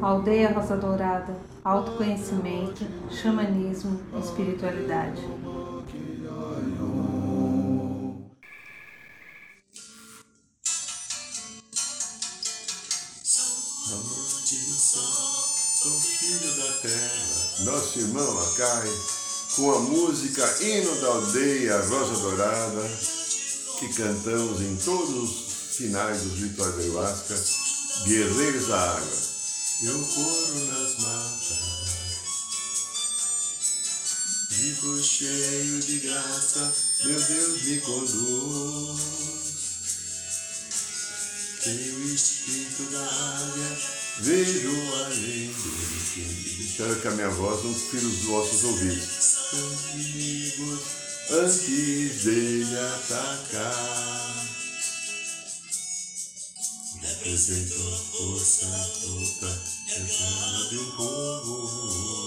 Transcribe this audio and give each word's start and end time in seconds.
Aldeia 0.00 0.52
Rosa 0.52 0.76
Dourada, 0.76 1.36
autoconhecimento, 1.64 2.84
xamanismo, 3.10 4.00
espiritualidade. 4.20 5.22
Nosso 17.64 18.00
irmão 18.00 18.38
Acai, 18.40 18.88
com 19.56 19.72
a 19.72 19.78
música 19.80 20.42
Hino 20.60 21.00
da 21.00 21.08
Aldeia 21.08 21.76
Rosa 21.78 22.22
Dourada, 22.22 22.90
que 23.78 23.88
cantamos 23.94 24.60
em 24.60 24.76
todos 24.76 25.10
os 25.10 25.41
finais 25.72 26.20
dos 26.22 26.38
rituais 26.38 26.74
da 26.74 26.82
ayahuasca, 26.82 27.34
Guerreiros 28.04 28.68
da 28.68 28.78
Água. 28.78 29.18
Eu 29.84 29.98
corro 29.98 30.66
nas 30.66 30.98
matas, 30.98 31.58
vivo 34.50 35.02
cheio 35.02 35.80
de 35.80 35.98
graça, 36.00 36.72
meu 37.04 37.20
Deus 37.20 37.62
me 37.62 37.80
conduz. 37.80 39.00
Tenho 41.64 41.96
o 41.96 42.14
espírito 42.14 42.82
da 42.92 43.04
águia, 43.04 43.78
vejo 44.20 44.70
além 45.04 45.52
do. 45.52 45.72
Espero 46.60 47.00
que 47.00 47.08
a 47.08 47.12
minha 47.12 47.30
voz 47.30 47.64
não 47.64 47.74
fira 47.74 48.06
os 48.06 48.22
vossos 48.24 48.64
ouvidos. 48.64 49.38
Amigos, 49.92 50.80
antes 51.30 52.24
dele 52.24 52.78
atacar 52.78 54.61
representou 57.02 57.92
a 57.92 57.96
força 57.96 58.66
eterna 59.88 60.68
de 60.70 60.78
um 60.78 60.90
povo. 60.92 62.22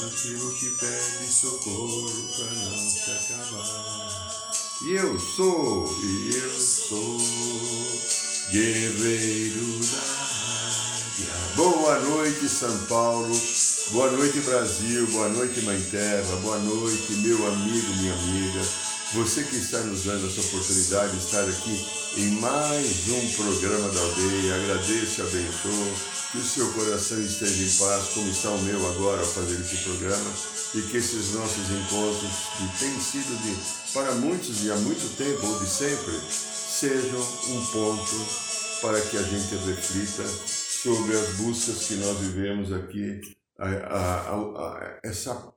Daquilo 0.00 0.52
que 0.54 0.70
pede 0.70 1.32
socorro 1.32 2.10
para 2.36 2.52
não 2.52 2.90
se 2.90 3.10
acabar. 3.10 4.52
E 4.82 4.92
eu 4.92 5.18
sou, 5.18 5.98
e 6.02 6.34
eu 6.36 6.60
sou 6.60 7.20
guerreiro 8.50 9.80
da 9.86 9.98
águia. 9.98 11.34
Boa 11.56 12.00
noite, 12.00 12.48
São 12.48 12.78
Paulo. 12.86 13.40
Boa 13.92 14.10
noite, 14.10 14.40
Brasil. 14.40 15.06
Boa 15.08 15.28
noite, 15.28 15.60
Mãe 15.62 15.80
Terra. 15.90 16.36
Boa 16.42 16.58
noite, 16.58 17.12
meu 17.12 17.46
amigo, 17.46 17.94
minha 17.96 18.14
amiga. 18.14 18.89
Você 19.12 19.42
que 19.42 19.56
está 19.56 19.80
nos 19.80 20.04
dando 20.04 20.24
essa 20.24 20.40
oportunidade 20.40 21.10
de 21.10 21.18
estar 21.18 21.42
aqui 21.42 21.84
em 22.16 22.30
mais 22.40 23.08
um 23.08 23.42
programa 23.42 23.88
da 23.88 24.00
aldeia. 24.00 24.54
Agradeço 24.54 25.20
e 25.20 25.22
abençoo. 25.22 26.20
Que 26.30 26.38
o 26.38 26.44
seu 26.44 26.72
coração 26.74 27.20
esteja 27.20 27.64
em 27.64 27.78
paz, 27.78 28.10
como 28.14 28.30
está 28.30 28.50
o 28.50 28.62
meu 28.62 28.88
agora 28.88 29.20
ao 29.20 29.26
fazer 29.26 29.60
esse 29.60 29.78
programa. 29.78 30.30
E 30.76 30.82
que 30.82 30.96
esses 30.96 31.32
nossos 31.32 31.70
encontros, 31.72 32.30
que 32.56 32.78
têm 32.78 33.00
sido 33.00 33.36
de, 33.42 33.92
para 33.92 34.12
muitos 34.12 34.64
e 34.64 34.70
há 34.70 34.76
muito 34.76 35.16
tempo 35.16 35.44
ou 35.44 35.58
de 35.58 35.68
sempre, 35.68 36.14
sejam 36.30 37.20
um 37.48 37.66
ponto 37.66 38.26
para 38.80 39.00
que 39.00 39.16
a 39.16 39.22
gente 39.24 39.56
reflita 39.66 40.22
sobre 40.24 41.16
as 41.16 41.34
buscas 41.34 41.84
que 41.84 41.94
nós 41.94 42.16
vivemos 42.18 42.72
aqui, 42.72 43.20
a, 43.58 43.66
a, 43.66 44.34
a, 44.36 45.00
essa 45.02 45.52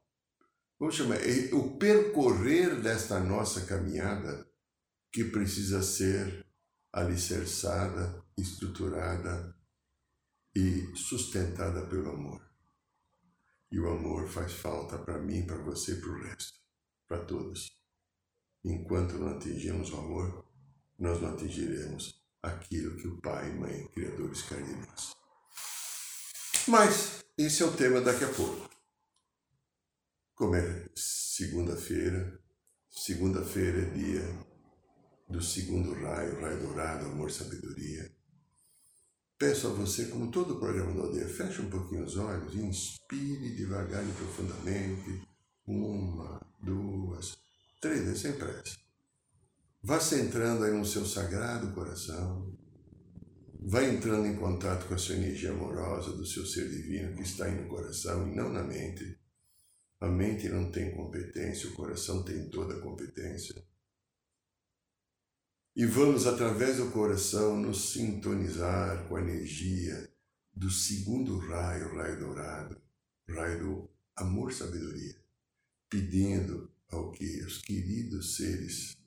vamos 0.83 0.95
chamar, 0.95 1.17
o 1.53 1.77
percorrer 1.77 2.81
desta 2.81 3.17
nossa 3.17 3.65
caminhada 3.65 4.45
que 5.13 5.23
precisa 5.23 5.81
ser 5.81 6.45
alicerçada, 6.91 8.21
estruturada 8.37 9.55
e 10.53 10.93
sustentada 10.93 11.85
pelo 11.87 12.09
amor. 12.09 12.41
E 13.71 13.79
o 13.79 13.89
amor 13.89 14.27
faz 14.27 14.51
falta 14.51 14.97
para 14.97 15.19
mim, 15.19 15.45
para 15.47 15.57
você 15.59 15.93
e 15.93 16.01
para 16.01 16.09
o 16.09 16.21
resto, 16.21 16.59
para 17.07 17.23
todos. 17.23 17.71
Enquanto 18.61 19.13
não 19.13 19.37
atingirmos 19.37 19.89
o 19.89 19.97
amor, 19.97 20.45
nós 20.99 21.21
não 21.21 21.33
atingiremos 21.33 22.21
aquilo 22.41 22.97
que 22.97 23.07
o 23.07 23.21
Pai 23.21 23.53
Mãe 23.53 23.87
Criadores 23.93 24.41
querem 24.41 24.65
de 24.65 24.75
nós. 24.85 25.15
Mas 26.67 27.23
esse 27.37 27.63
é 27.63 27.65
o 27.65 27.75
tema 27.75 28.01
daqui 28.01 28.25
a 28.25 28.33
pouco. 28.33 28.72
Como 30.35 30.55
é 30.55 30.89
segunda-feira, 30.95 32.39
segunda-feira 32.89 33.83
é 33.83 33.89
dia 33.91 34.45
do 35.29 35.39
segundo 35.41 35.93
raio, 35.93 36.41
raio 36.41 36.59
dourado, 36.59 37.05
amor, 37.05 37.31
sabedoria. 37.31 38.11
Peço 39.37 39.67
a 39.67 39.69
você, 39.71 40.05
como 40.05 40.31
todo 40.31 40.55
o 40.55 40.59
programa 40.59 40.91
da 40.93 41.01
aldeia, 41.01 41.27
feche 41.27 41.61
um 41.61 41.69
pouquinho 41.69 42.05
os 42.05 42.17
olhos 42.17 42.55
inspire 42.55 43.55
devagar 43.55 44.03
e 44.03 44.11
profundamente. 44.13 45.21
Uma, 45.67 46.41
duas, 46.61 47.37
três 47.79 48.03
vezes, 48.03 48.21
sem 48.21 48.33
pressa. 48.33 48.75
Vá 49.83 49.99
centrando 49.99 50.63
aí 50.63 50.71
no 50.71 50.85
seu 50.85 51.05
sagrado 51.05 51.73
coração. 51.73 52.57
Vá 53.61 53.83
entrando 53.83 54.25
em 54.25 54.35
contato 54.35 54.87
com 54.87 54.95
a 54.95 54.97
sua 54.97 55.15
energia 55.15 55.51
amorosa 55.51 56.11
do 56.11 56.25
seu 56.25 56.45
ser 56.45 56.69
divino 56.69 57.15
que 57.15 57.21
está 57.21 57.45
aí 57.45 57.55
no 57.61 57.69
coração 57.69 58.27
e 58.27 58.35
não 58.35 58.51
na 58.51 58.63
mente. 58.63 59.22
A 60.03 60.07
mente 60.09 60.49
não 60.49 60.69
tem 60.69 60.91
competência, 60.91 61.69
o 61.69 61.75
coração 61.75 62.23
tem 62.23 62.49
toda 62.49 62.75
a 62.75 62.81
competência. 62.81 63.55
E 65.73 65.85
vamos, 65.85 66.27
através 66.27 66.75
do 66.75 66.91
coração, 66.91 67.55
nos 67.55 67.93
sintonizar 67.93 69.07
com 69.07 69.15
a 69.15 69.21
energia 69.21 70.11
do 70.53 70.69
segundo 70.69 71.37
raio, 71.37 71.95
raio 71.95 72.19
dourado, 72.19 72.81
raio 73.29 73.59
do 73.59 73.89
amor-sabedoria, 74.17 75.15
pedindo 75.89 76.69
ao 76.89 77.09
que 77.13 77.41
os 77.41 77.59
queridos 77.59 78.35
seres 78.35 78.97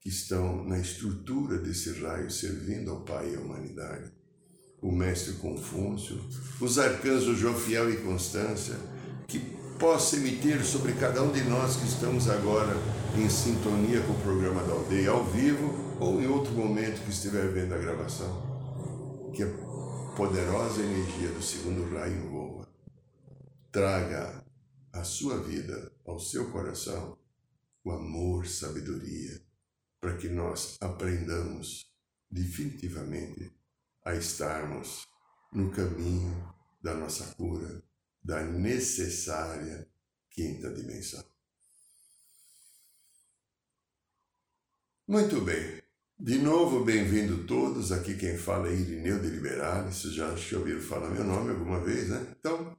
que 0.00 0.08
estão 0.08 0.64
na 0.64 0.78
estrutura 0.78 1.58
desse 1.58 1.90
raio, 2.00 2.30
servindo 2.30 2.92
ao 2.92 3.04
Pai 3.04 3.32
e 3.32 3.34
à 3.34 3.40
humanidade, 3.40 4.12
o 4.80 4.92
Mestre 4.92 5.32
Confúcio, 5.32 6.24
os 6.60 6.78
arcanjos 6.78 7.36
Jofiel 7.36 7.92
e 7.92 7.96
Constância, 8.02 8.76
que 9.26 9.55
possa 9.78 10.16
emitir 10.16 10.64
sobre 10.64 10.94
cada 10.94 11.22
um 11.22 11.30
de 11.30 11.42
nós 11.42 11.76
que 11.76 11.86
estamos 11.86 12.28
agora 12.28 12.74
em 13.16 13.28
sintonia 13.28 14.00
com 14.02 14.12
o 14.12 14.22
programa 14.22 14.62
da 14.62 14.72
aldeia, 14.72 15.10
ao 15.10 15.24
vivo 15.24 15.96
ou 16.00 16.20
em 16.20 16.26
outro 16.26 16.52
momento 16.52 17.02
que 17.04 17.10
estiver 17.10 17.48
vendo 17.52 17.74
a 17.74 17.78
gravação. 17.78 19.30
Que 19.34 19.42
a 19.42 19.66
poderosa 20.16 20.80
energia 20.80 21.28
do 21.28 21.42
segundo 21.42 21.94
raio 21.94 22.24
envolva. 22.24 22.68
Traga 23.70 24.44
à 24.92 25.04
sua 25.04 25.42
vida, 25.42 25.92
ao 26.06 26.18
seu 26.18 26.50
coração, 26.50 27.18
o 27.84 27.90
amor, 27.90 28.46
sabedoria, 28.46 29.42
para 30.00 30.16
que 30.16 30.28
nós 30.28 30.76
aprendamos 30.80 31.86
definitivamente 32.30 33.52
a 34.04 34.14
estarmos 34.14 35.06
no 35.52 35.70
caminho 35.70 36.54
da 36.82 36.94
nossa 36.94 37.34
cura, 37.34 37.82
da 38.26 38.42
necessária 38.42 39.88
quinta 40.28 40.68
dimensão. 40.74 41.24
Muito 45.06 45.40
bem. 45.42 45.80
De 46.18 46.36
novo, 46.38 46.84
bem-vindo 46.84 47.46
todos. 47.46 47.92
Aqui 47.92 48.16
quem 48.16 48.36
fala 48.36 48.68
é 48.68 48.74
Irineu 48.74 49.20
de 49.20 49.28
Liberale. 49.28 49.94
Vocês 49.94 50.12
já 50.12 50.30
ouviram 50.58 50.80
falar 50.80 51.10
meu 51.10 51.22
nome 51.22 51.50
alguma 51.50 51.80
vez, 51.84 52.08
né? 52.08 52.34
Então, 52.36 52.76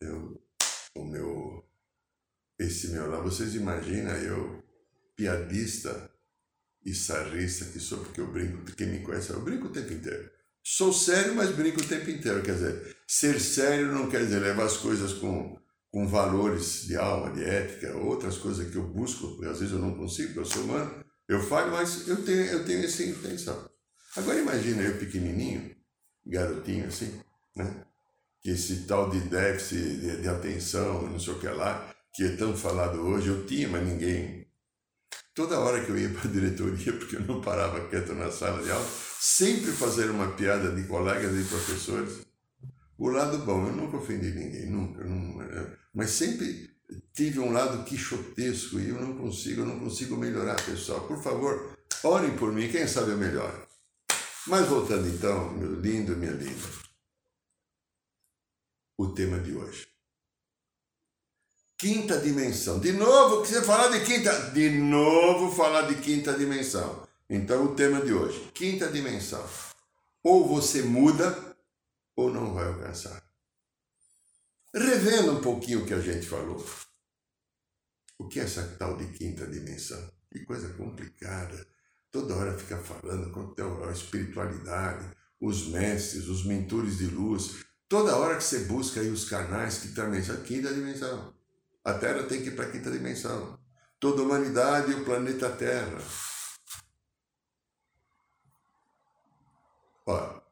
eu, 0.00 0.40
o 0.94 1.04
meu, 1.04 1.68
esse 2.56 2.92
meu 2.92 3.10
lá, 3.10 3.20
vocês 3.20 3.56
imaginam 3.56 4.14
eu, 4.14 4.62
piadista 5.16 6.08
e 6.84 6.94
sarrista 6.94 7.64
que 7.64 7.80
sou, 7.80 8.04
porque 8.04 8.20
eu 8.20 8.30
brinco, 8.30 8.64
quem 8.76 8.86
me 8.86 9.02
conhece, 9.02 9.30
eu 9.30 9.42
brinco 9.42 9.66
o 9.66 9.72
tempo 9.72 9.92
inteiro. 9.92 10.30
Sou 10.62 10.92
sério, 10.92 11.34
mas 11.34 11.50
brinco 11.50 11.80
o 11.80 11.86
tempo 11.86 12.10
inteiro. 12.10 12.42
Quer 12.42 12.54
dizer, 12.54 12.96
ser 13.06 13.40
sério 13.40 13.92
não 13.92 14.08
quer 14.08 14.24
dizer 14.24 14.40
levar 14.40 14.64
as 14.64 14.76
coisas 14.76 15.14
com, 15.14 15.58
com 15.90 16.06
valores 16.06 16.86
de 16.86 16.96
alma, 16.96 17.32
de 17.32 17.42
ética, 17.42 17.96
outras 17.96 18.38
coisas 18.38 18.68
que 18.70 18.76
eu 18.76 18.86
busco, 18.88 19.28
porque 19.28 19.46
às 19.46 19.58
vezes 19.60 19.74
eu 19.74 19.80
não 19.80 19.96
consigo, 19.96 20.34
porque 20.34 20.40
eu 20.40 20.52
sou 20.52 20.64
humano. 20.64 21.04
Eu 21.28 21.40
falo, 21.42 21.72
mas 21.72 22.08
eu 22.08 22.24
tenho, 22.24 22.44
eu 22.46 22.64
tenho 22.64 22.84
essa 22.84 23.02
intenção. 23.04 23.70
Agora 24.16 24.38
imagina 24.38 24.82
eu 24.82 24.98
pequenininho, 24.98 25.74
garotinho 26.26 26.86
assim, 26.86 27.20
né? 27.54 27.84
Que 28.42 28.50
esse 28.50 28.84
tal 28.86 29.10
de 29.10 29.20
déficit 29.20 30.00
de, 30.00 30.22
de 30.22 30.28
atenção, 30.28 31.02
não 31.02 31.20
sei 31.20 31.34
o 31.34 31.38
que 31.38 31.46
lá, 31.46 31.94
que 32.12 32.24
é 32.24 32.36
tão 32.36 32.56
falado 32.56 33.00
hoje, 33.00 33.28
eu 33.28 33.46
tinha, 33.46 33.68
mas 33.68 33.86
ninguém. 33.86 34.39
Toda 35.34 35.60
hora 35.60 35.84
que 35.84 35.90
eu 35.90 35.98
ia 35.98 36.10
para 36.10 36.28
a 36.28 36.32
diretoria, 36.32 36.92
porque 36.92 37.16
eu 37.16 37.26
não 37.26 37.40
parava 37.40 37.88
quieto 37.88 38.12
na 38.14 38.30
sala 38.30 38.62
de 38.62 38.70
aula, 38.70 38.86
sempre 39.18 39.70
fazer 39.72 40.10
uma 40.10 40.32
piada 40.32 40.70
de 40.72 40.84
colegas 40.84 41.32
e 41.34 41.48
professores. 41.48 42.26
O 42.98 43.08
lado 43.08 43.38
bom, 43.38 43.66
eu 43.66 43.72
nunca 43.72 43.96
ofendi 43.96 44.30
ninguém, 44.30 44.66
nunca, 44.70 45.02
nunca, 45.04 45.78
mas 45.94 46.10
sempre 46.10 46.70
tive 47.14 47.38
um 47.38 47.52
lado 47.52 47.84
quixotesco 47.84 48.78
e 48.78 48.90
eu 48.90 49.00
não 49.00 49.16
consigo, 49.16 49.62
eu 49.62 49.66
não 49.66 49.78
consigo 49.78 50.16
melhorar, 50.16 50.56
pessoal. 50.66 51.06
Por 51.06 51.22
favor, 51.22 51.78
Orem 52.02 52.34
por 52.34 52.50
mim, 52.50 52.70
quem 52.70 52.86
sabe 52.88 53.10
eu 53.10 53.18
melhor. 53.18 53.68
Mas 54.46 54.66
voltando 54.66 55.06
então, 55.06 55.52
meu 55.52 55.78
lindo, 55.78 56.16
minha 56.16 56.32
linda, 56.32 56.66
o 58.96 59.12
tema 59.12 59.38
de 59.38 59.54
hoje. 59.54 59.89
Quinta 61.80 62.18
dimensão. 62.18 62.78
De 62.78 62.92
novo, 62.92 63.36
você 63.36 63.62
falar 63.62 63.88
de 63.88 64.04
quinta. 64.04 64.50
De 64.50 64.68
novo, 64.68 65.50
falar 65.50 65.88
de 65.88 65.94
quinta 65.94 66.34
dimensão. 66.34 67.08
Então, 67.26 67.64
o 67.64 67.74
tema 67.74 68.02
de 68.02 68.12
hoje: 68.12 68.50
quinta 68.52 68.86
dimensão. 68.88 69.42
Ou 70.22 70.46
você 70.46 70.82
muda, 70.82 71.56
ou 72.14 72.30
não 72.30 72.52
vai 72.52 72.68
alcançar. 72.68 73.24
Revendo 74.74 75.32
um 75.32 75.40
pouquinho 75.40 75.82
o 75.82 75.86
que 75.86 75.94
a 75.94 76.00
gente 76.02 76.26
falou. 76.26 76.62
O 78.18 78.28
que 78.28 78.40
é 78.40 78.42
essa 78.42 78.76
tal 78.78 78.98
de 78.98 79.06
quinta 79.16 79.46
dimensão? 79.46 80.06
Que 80.30 80.40
coisa 80.40 80.68
complicada. 80.74 81.66
Toda 82.10 82.36
hora 82.36 82.58
fica 82.58 82.76
falando 82.76 83.30
com 83.30 83.54
a 83.88 83.90
espiritualidade, 83.90 85.08
os 85.40 85.68
mestres, 85.68 86.28
os 86.28 86.44
mentores 86.44 86.98
de 86.98 87.06
luz. 87.06 87.64
Toda 87.88 88.18
hora 88.18 88.36
que 88.36 88.44
você 88.44 88.58
busca 88.64 89.00
aí 89.00 89.08
os 89.08 89.24
canais 89.24 89.78
que 89.78 89.88
também 89.94 90.22
são 90.22 90.36
quinta 90.42 90.74
dimensão. 90.74 91.39
A 91.84 91.94
Terra 91.94 92.24
tem 92.24 92.42
que 92.42 92.48
ir 92.48 92.56
para 92.56 92.66
a 92.66 92.70
quinta 92.70 92.90
dimensão. 92.90 93.58
Toda 93.98 94.20
a 94.20 94.24
humanidade 94.24 94.92
e 94.92 94.94
o 94.94 95.04
planeta 95.04 95.54
Terra. 95.56 95.98
Olha, 100.06 100.42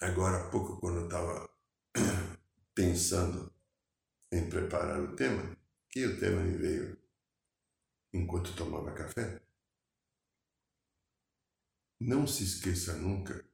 agora 0.00 0.40
há 0.40 0.50
pouco, 0.50 0.78
quando 0.80 1.00
eu 1.00 1.04
estava 1.06 1.48
pensando 2.74 3.52
em 4.30 4.48
preparar 4.48 5.00
o 5.00 5.16
tema, 5.16 5.56
que 5.90 6.06
o 6.06 6.20
tema 6.20 6.42
me 6.42 6.56
veio 6.56 6.98
enquanto 8.12 8.54
tomava 8.54 8.92
café. 8.92 9.40
Não 12.00 12.26
se 12.26 12.44
esqueça 12.44 12.94
nunca 12.94 13.44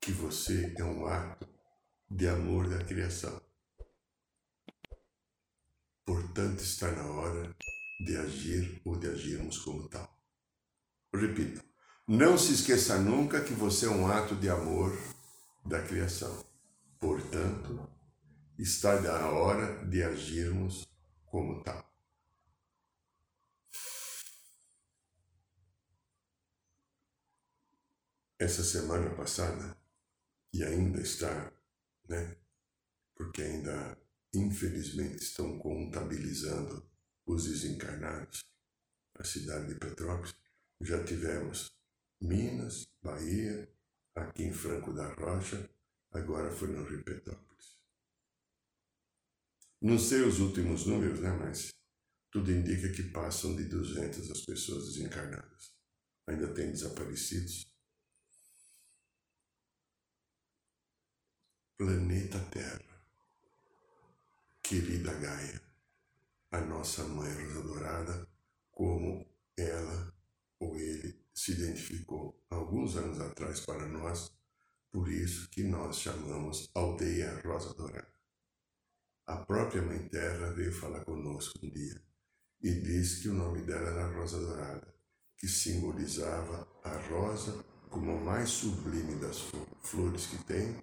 que 0.00 0.10
você 0.10 0.74
é 0.76 0.84
um 0.84 1.06
ato 1.06 1.48
de 2.10 2.26
amor 2.26 2.68
da 2.68 2.84
criação. 2.84 3.47
Portanto, 6.38 6.60
está 6.60 6.92
na 6.92 7.04
hora 7.04 7.52
de 7.98 8.16
agir 8.16 8.80
ou 8.84 8.96
de 8.96 9.08
agirmos 9.08 9.58
como 9.58 9.88
tal. 9.88 10.08
Repito, 11.12 11.60
não 12.06 12.38
se 12.38 12.52
esqueça 12.52 12.96
nunca 12.96 13.42
que 13.42 13.52
você 13.52 13.86
é 13.86 13.90
um 13.90 14.06
ato 14.06 14.36
de 14.36 14.48
amor 14.48 14.96
da 15.66 15.82
criação. 15.82 16.46
Portanto, 17.00 17.90
está 18.56 19.00
na 19.00 19.30
hora 19.30 19.84
de 19.86 20.00
agirmos 20.00 20.86
como 21.26 21.60
tal. 21.64 21.84
essa 28.38 28.62
semana 28.62 29.10
passada, 29.16 29.76
e 30.52 30.62
ainda 30.62 31.00
está, 31.00 31.52
né? 32.08 32.36
Porque 33.16 33.42
ainda, 33.42 33.98
infelizmente, 34.34 35.22
estão 35.22 35.58
contabilizando 35.58 36.88
os 37.26 37.44
desencarnados. 37.44 38.40
A 39.14 39.24
cidade 39.24 39.68
de 39.68 39.80
Petrópolis 39.80 40.34
já 40.80 41.02
tivemos 41.04 41.70
Minas, 42.20 42.86
Bahia, 43.02 43.68
aqui 44.14 44.44
em 44.44 44.52
Franco 44.52 44.92
da 44.92 45.12
Rocha, 45.14 45.68
agora 46.12 46.50
foi 46.50 46.68
no 46.68 46.84
Rio 46.84 47.02
Petrópolis. 47.04 47.78
Não 49.80 49.98
sei 49.98 50.22
os 50.22 50.40
últimos 50.40 50.86
números, 50.86 51.20
né? 51.20 51.30
Mas 51.30 51.72
tudo 52.30 52.50
indica 52.50 52.90
que 52.90 53.04
passam 53.04 53.56
de 53.56 53.64
200 53.64 54.30
as 54.30 54.40
pessoas 54.44 54.86
desencarnadas. 54.88 55.72
Ainda 56.26 56.52
tem 56.52 56.70
desaparecidos 56.70 57.66
planeta 61.78 62.40
Terra. 62.50 62.87
Querida 64.68 65.14
Gaia, 65.14 65.62
a 66.50 66.60
nossa 66.60 67.02
mãe 67.02 67.32
Rosa 67.42 67.62
Dourada, 67.62 68.28
como 68.70 69.26
ela 69.56 70.12
ou 70.60 70.78
ele 70.78 71.18
se 71.32 71.52
identificou 71.52 72.38
alguns 72.50 72.94
anos 72.98 73.18
atrás 73.18 73.60
para 73.60 73.88
nós, 73.88 74.30
por 74.92 75.10
isso 75.10 75.48
que 75.48 75.62
nós 75.62 75.96
chamamos 75.96 76.70
Aldeia 76.74 77.40
Rosa 77.46 77.72
Dourada. 77.72 78.12
A 79.26 79.38
própria 79.38 79.80
Mãe 79.80 80.06
Terra 80.06 80.52
veio 80.52 80.70
falar 80.74 81.02
conosco 81.02 81.58
um 81.62 81.70
dia 81.70 82.02
e 82.60 82.70
disse 82.70 83.22
que 83.22 83.30
o 83.30 83.34
nome 83.34 83.62
dela 83.62 83.88
era 83.88 84.18
Rosa 84.18 84.38
Dourada, 84.38 84.94
que 85.38 85.48
simbolizava 85.48 86.68
a 86.84 86.94
rosa 87.08 87.64
como 87.88 88.12
a 88.12 88.20
mais 88.20 88.50
sublime 88.50 89.16
das 89.16 89.50
flores 89.80 90.26
que 90.26 90.44
tem 90.44 90.76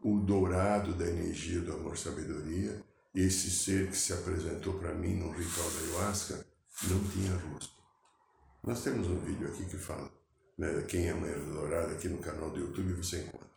o 0.00 0.20
dourado 0.20 0.94
da 0.94 1.08
energia 1.08 1.60
do 1.60 1.72
amor-sabedoria, 1.72 2.91
esse 3.14 3.50
ser 3.50 3.90
que 3.90 3.96
se 3.96 4.12
apresentou 4.12 4.78
para 4.78 4.94
mim 4.94 5.16
num 5.16 5.30
ritual 5.30 5.70
da 5.70 5.78
ayahuasca, 5.78 6.46
não 6.84 7.08
tinha 7.10 7.36
rosto. 7.36 7.82
Nós 8.62 8.82
temos 8.82 9.06
um 9.08 9.18
vídeo 9.20 9.48
aqui 9.48 9.64
que 9.66 9.76
fala, 9.76 10.10
né, 10.56 10.82
quem 10.82 11.08
é 11.08 11.14
Mãe 11.14 11.32
Dourada, 11.32 11.92
aqui 11.92 12.08
no 12.08 12.18
canal 12.18 12.50
do 12.50 12.60
YouTube 12.60 12.94
você 12.94 13.22
encontra. 13.22 13.50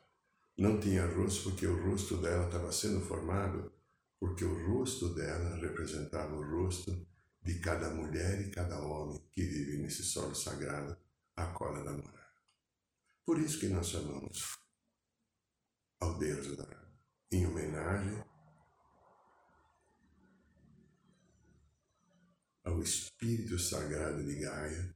Não 0.58 0.80
tinha 0.80 1.06
rosto 1.06 1.50
porque 1.50 1.68
o 1.68 1.90
rosto 1.90 2.18
dela 2.18 2.46
estava 2.46 2.72
sendo 2.72 3.02
formado, 3.02 3.72
porque 4.20 4.44
o 4.44 4.68
rosto 4.68 5.14
dela 5.14 5.56
representava 5.58 6.36
o 6.36 6.44
rosto 6.44 7.08
de 7.42 7.60
cada 7.60 7.90
mulher 7.92 8.42
e 8.42 8.52
cada 8.52 8.80
homem 8.80 9.22
que 9.32 9.44
vive 9.44 9.78
nesse 9.78 10.04
solo 10.04 10.34
sagrado, 10.34 10.98
a 11.36 11.46
cola 11.48 11.84
da 11.84 11.92
morada. 11.92 12.16
Por 13.26 13.40
isso 13.40 13.60
que 13.60 13.68
nós 13.68 13.88
chamamos 13.88 14.58
Deus 16.20 16.56
da, 16.56 16.68
em 17.32 17.46
homenagem 17.46 18.24
ao 22.66 22.82
Espírito 22.82 23.60
Sagrado 23.60 24.24
de 24.24 24.36
Gaia, 24.36 24.94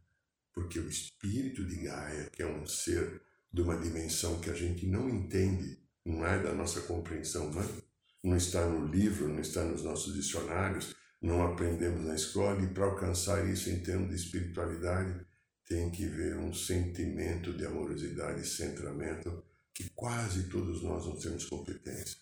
porque 0.52 0.80
o 0.80 0.90
Espírito 0.90 1.64
de 1.64 1.76
Gaia, 1.84 2.30
que 2.32 2.42
é 2.42 2.48
um 2.48 2.66
ser 2.66 3.22
de 3.54 3.62
uma 3.62 3.78
dimensão 3.78 4.40
que 4.40 4.50
a 4.50 4.56
gente 4.56 4.88
não 4.88 5.08
entende, 5.08 5.80
não 6.04 6.26
é 6.26 6.42
da 6.42 6.54
nossa 6.54 6.82
compreensão 6.82 7.50
humana, 7.50 7.84
não 8.24 8.36
está 8.36 8.68
no 8.68 8.88
livro, 8.88 9.30
não 9.30 9.40
está 9.40 9.64
nos 9.64 9.84
nossos 9.84 10.16
dicionários, 10.16 10.96
não 11.22 11.44
aprendemos 11.44 12.04
na 12.06 12.16
escola, 12.16 12.62
e 12.64 12.68
para 12.68 12.86
alcançar 12.86 13.48
isso 13.48 13.70
em 13.70 13.80
termos 13.82 14.10
de 14.10 14.16
espiritualidade, 14.16 15.26
tem 15.66 15.92
que 15.92 16.08
ver 16.08 16.38
um 16.38 16.52
sentimento 16.52 17.54
de 17.54 17.66
amorosidade 17.66 18.42
e 18.42 18.46
centramento 18.46 19.44
que 19.74 19.90
quase 19.92 20.50
todos 20.50 20.82
nós 20.82 21.06
não 21.06 21.16
temos 21.18 21.46
competência. 21.46 22.18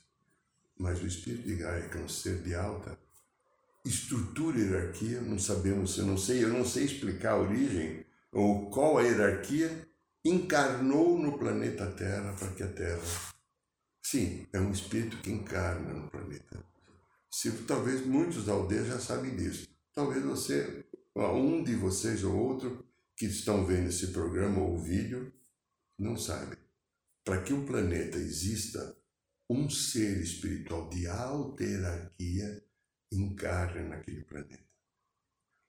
Mas 0.78 1.02
o 1.02 1.08
espírito 1.08 1.48
de 1.48 1.56
Gaia, 1.56 1.88
que 1.88 1.98
é 1.98 2.02
um 2.02 2.10
ser 2.10 2.44
de 2.44 2.54
alta 2.54 3.00
estrutura 3.88 4.58
e 4.58 4.64
hierarquia, 4.64 5.22
não 5.22 5.40
sabemos, 5.40 5.98
eu 5.98 6.06
não 6.06 6.18
sei, 6.18 6.44
eu 6.44 6.50
não 6.50 6.66
sei 6.66 6.86
explicar 6.86 7.34
a 7.34 7.42
origem 7.42 8.06
ou 8.32 8.70
qual 8.70 8.98
a 8.98 9.02
hierarquia, 9.02 9.88
encarnou 10.24 11.18
no 11.18 11.38
planeta 11.38 11.90
Terra 11.92 12.34
para 12.34 12.50
que 12.52 12.64
a 12.64 12.68
Terra. 12.68 13.02
Sim, 14.02 14.48
é 14.54 14.60
um 14.60 14.72
espírito 14.72 15.18
que 15.18 15.32
encarna 15.32 15.94
no 15.94 16.10
planeta. 16.10 16.64
Se, 17.32 17.52
talvez 17.64 18.06
muitos 18.06 18.46
da 18.46 18.54
aldeia 18.54 18.84
já 18.84 19.00
sabem 19.00 19.36
disso. 19.36 19.68
Talvez 19.94 20.24
você, 20.24 20.86
um 21.16 21.64
de 21.64 21.76
vocês 21.76 22.24
ou 22.24 22.36
outro, 22.36 22.86
que 23.16 23.26
estão 23.26 23.66
vendo 23.66 23.90
esse 23.90 24.08
programa 24.08 24.62
ou 24.62 24.78
vídeo, 24.78 25.34
não 25.98 26.16
sabe 26.16 26.58
para 27.28 27.42
que 27.42 27.52
um 27.52 27.66
planeta 27.66 28.18
exista, 28.18 28.96
um 29.50 29.70
ser 29.70 30.22
espiritual 30.22 30.88
de 30.90 31.08
alta 31.08 31.62
hierarquia 31.62 32.64
encarna 33.12 33.84
naquele 33.84 34.24
planeta. 34.24 34.68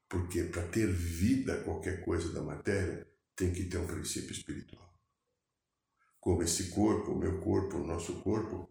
Porque 0.08 0.44
para 0.44 0.66
ter 0.68 0.90
vida, 0.90 1.62
qualquer 1.62 2.04
coisa 2.04 2.32
da 2.32 2.42
matéria, 2.42 3.06
tem 3.36 3.52
que 3.52 3.64
ter 3.64 3.78
um 3.78 3.86
princípio 3.86 4.32
espiritual. 4.32 4.88
Como 6.18 6.42
esse 6.42 6.70
corpo, 6.70 7.12
o 7.12 7.18
meu 7.18 7.40
corpo, 7.40 7.76
o 7.76 7.86
nosso 7.86 8.20
corpo, 8.22 8.68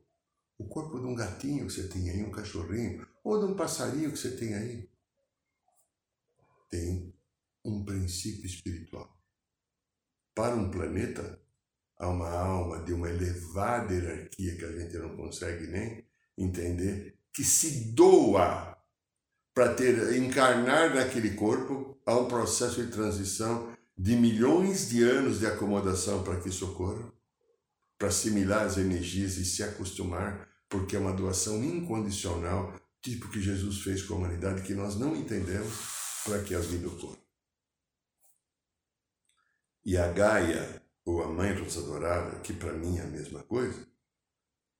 o 0.57 0.67
corpo 0.67 0.99
de 0.99 1.05
um 1.05 1.15
gatinho 1.15 1.67
que 1.67 1.73
você 1.73 1.87
tem 1.87 2.09
aí, 2.09 2.23
um 2.23 2.31
cachorrinho, 2.31 3.07
ou 3.23 3.39
de 3.39 3.45
um 3.51 3.55
passarinho 3.55 4.11
que 4.11 4.17
você 4.17 4.35
tem 4.35 4.55
aí, 4.55 4.89
tem 6.69 7.13
um 7.63 7.85
princípio 7.85 8.45
espiritual. 8.45 9.15
Para 10.33 10.55
um 10.55 10.69
planeta, 10.69 11.41
a 11.97 12.09
uma 12.09 12.29
alma 12.29 12.83
de 12.83 12.93
uma 12.93 13.09
elevada 13.09 13.93
hierarquia 13.93 14.55
que 14.55 14.65
a 14.65 14.71
gente 14.71 14.97
não 14.97 15.15
consegue 15.15 15.67
nem 15.67 16.05
entender, 16.37 17.16
que 17.37 17.43
se 17.43 17.91
doa 17.91 18.75
para 19.53 19.71
ter 19.75 20.17
encarnar 20.17 20.95
naquele 20.95 21.35
corpo 21.35 21.95
a 22.03 22.17
um 22.17 22.27
processo 22.27 22.83
de 22.83 22.91
transição 22.91 23.71
de 23.95 24.15
milhões 24.15 24.89
de 24.89 25.03
anos 25.03 25.37
de 25.37 25.45
acomodação 25.45 26.23
para 26.23 26.39
que 26.39 26.49
isso 26.49 26.71
ocorra, 26.71 27.13
para 27.95 28.07
assimilar 28.07 28.65
as 28.65 28.79
energias 28.79 29.37
e 29.37 29.45
se 29.45 29.61
acostumar, 29.61 30.49
porque 30.67 30.95
é 30.95 30.99
uma 30.99 31.13
doação 31.13 31.63
incondicional, 31.63 32.73
tipo 33.03 33.29
que 33.29 33.39
Jesus 33.39 33.83
fez 33.83 34.01
com 34.01 34.15
a 34.15 34.17
humanidade, 34.17 34.63
que 34.63 34.73
nós 34.73 34.95
não 34.95 35.15
entendemos 35.15 35.75
para 36.25 36.41
que 36.41 36.55
a 36.55 36.59
vida 36.59 36.87
ocorra. 36.87 37.19
E 39.85 39.95
a 39.95 40.11
Gaia, 40.11 40.81
ou 41.05 41.21
a 41.21 41.27
Mãe 41.27 41.53
Rosa 41.53 41.83
Dourada, 41.83 42.39
que 42.39 42.51
para 42.51 42.73
mim 42.73 42.97
é 42.97 43.03
a 43.03 43.07
mesma 43.07 43.43
coisa, 43.43 43.87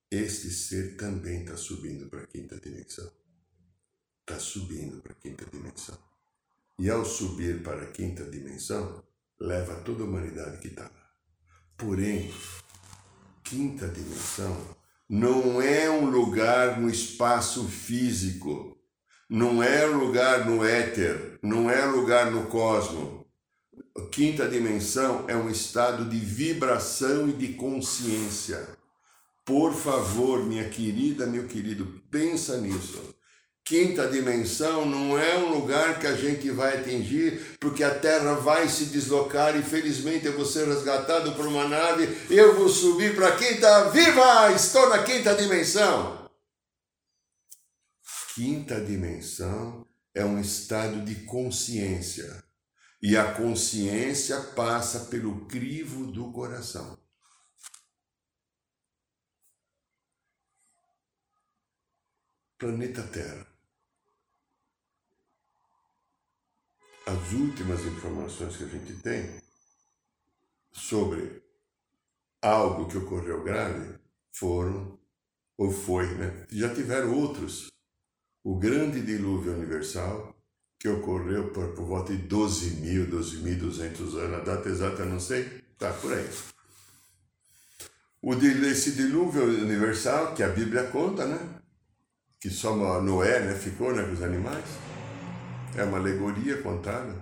este 0.10 0.50
ser 0.50 0.96
também 0.96 1.42
está 1.42 1.58
subindo 1.58 2.10
para 2.10 2.22
a 2.22 2.28
quinta 2.28 2.58
dimensão. 2.58 3.12
Está 4.22 4.40
subindo 4.40 5.02
para 5.02 5.12
a 5.12 5.16
quinta 5.16 5.46
dimensão. 5.52 5.98
E 6.80 6.90
ao 6.90 7.04
subir 7.04 7.62
para 7.62 7.84
a 7.84 7.92
quinta 7.92 8.24
dimensão, 8.24 9.04
leva 9.40 9.76
toda 9.82 10.04
a 10.04 10.06
humanidade 10.06 10.60
que 10.60 10.70
está 10.70 10.84
lá. 10.84 11.12
Porém, 11.76 12.34
quinta 13.44 13.88
dimensão 13.88 14.78
não 15.10 15.62
é 15.62 15.90
um 15.90 16.10
lugar 16.10 16.80
no 16.80 16.90
espaço 16.90 17.68
físico, 17.68 18.78
não 19.30 19.62
é 19.62 19.86
lugar 19.86 20.46
no 20.46 20.64
éter, 20.64 21.40
não 21.42 21.70
é 21.70 21.86
lugar 21.86 22.32
no 22.32 22.48
cosmo. 22.48 23.26
A 23.98 24.02
quinta 24.10 24.48
dimensão 24.48 25.26
é 25.28 25.36
um 25.36 25.50
estado 25.50 26.06
de 26.06 26.18
vibração 26.18 27.28
e 27.28 27.34
de 27.34 27.54
consciência. 27.54 28.77
Por 29.48 29.74
favor, 29.74 30.44
minha 30.44 30.68
querida, 30.68 31.26
meu 31.26 31.48
querido, 31.48 32.04
pensa 32.12 32.58
nisso. 32.58 33.16
Quinta 33.64 34.06
dimensão 34.06 34.86
não 34.86 35.18
é 35.18 35.38
um 35.38 35.58
lugar 35.58 36.02
que 36.02 36.06
a 36.06 36.18
gente 36.18 36.52
vai 36.52 36.78
atingir, 36.78 37.56
porque 37.58 37.82
a 37.82 37.98
Terra 37.98 38.34
vai 38.34 38.68
se 38.68 38.88
deslocar 38.88 39.56
e 39.56 39.64
felizmente 39.64 40.26
eu 40.26 40.36
vou 40.36 40.46
ser 40.46 40.68
resgatado 40.68 41.32
por 41.32 41.48
uma 41.48 41.66
nave, 41.66 42.10
eu 42.30 42.58
vou 42.58 42.68
subir 42.68 43.16
para 43.16 43.30
a 43.30 43.38
quinta, 43.38 43.90
viva! 43.90 44.52
Estou 44.52 44.90
na 44.90 45.02
quinta 45.04 45.34
dimensão. 45.34 46.30
Quinta 48.36 48.82
dimensão 48.82 49.88
é 50.14 50.26
um 50.26 50.42
estado 50.42 51.06
de 51.06 51.16
consciência, 51.24 52.44
e 53.02 53.16
a 53.16 53.32
consciência 53.32 54.42
passa 54.58 55.06
pelo 55.06 55.46
crivo 55.46 56.06
do 56.08 56.34
coração. 56.34 57.07
Planeta 62.58 63.04
Terra 63.04 63.58
as 67.08 67.32
últimas 67.32 67.86
informações 67.86 68.58
que 68.58 68.66
a 68.66 68.68
gente 68.68 68.94
tem 68.96 69.42
sobre 70.74 71.42
algo 72.42 72.90
que 72.90 72.98
ocorreu 72.98 73.44
grave 73.44 73.98
foram, 74.34 75.00
ou 75.58 75.72
foi, 75.72 76.06
né? 76.16 76.46
Já 76.52 76.74
tiveram 76.74 77.14
outros. 77.14 77.72
O 78.44 78.60
grande 78.60 79.02
dilúvio 79.02 79.54
universal, 79.54 80.36
que 80.78 80.90
ocorreu 80.90 81.52
por, 81.54 81.74
por 81.74 81.86
volta 81.86 82.16
de 82.16 82.22
12 82.24 82.82
mil, 82.82 83.08
12.200 83.08 84.16
anos, 84.20 84.34
a 84.34 84.40
data 84.44 84.68
exata 84.68 85.06
não 85.06 85.20
sei, 85.20 85.64
tá 85.78 85.94
por 85.94 86.12
aí. 86.12 86.30
O, 88.22 88.34
esse 88.34 88.92
dilúvio 88.92 89.44
universal, 89.44 90.36
que 90.36 90.44
a 90.44 90.50
Bíblia 90.50 90.88
conta, 90.92 91.26
né? 91.26 91.62
Que 92.40 92.50
só 92.50 92.76
Noé 93.02 93.40
né, 93.42 93.56
ficou 93.56 93.96
né, 93.96 94.04
com 94.04 94.14
os 94.14 94.22
animais 94.22 94.66
é 95.76 95.84
uma 95.84 95.98
alegoria 95.98 96.62
contada 96.62 97.16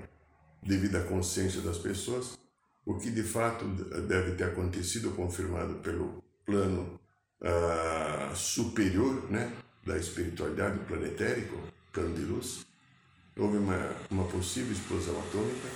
devido 0.63 0.95
à 0.95 1.01
consciência 1.01 1.61
das 1.61 1.77
pessoas, 1.77 2.39
o 2.85 2.97
que 2.97 3.11
de 3.11 3.23
fato 3.23 3.65
deve 4.07 4.35
ter 4.35 4.45
acontecido, 4.45 5.11
confirmado 5.11 5.75
pelo 5.75 6.23
plano 6.45 6.99
uh, 7.41 8.35
superior 8.35 9.29
né, 9.29 9.51
da 9.85 9.97
espiritualidade 9.97 10.79
planetérico, 10.85 11.57
plano 11.91 12.15
de 12.15 12.23
luz. 12.23 12.65
Houve 13.37 13.57
uma, 13.57 13.91
uma 14.09 14.23
possível 14.25 14.71
explosão 14.71 15.19
atômica 15.19 15.67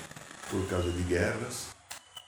por 0.50 0.68
causa 0.70 0.92
de 0.92 1.04
guerras. 1.04 1.68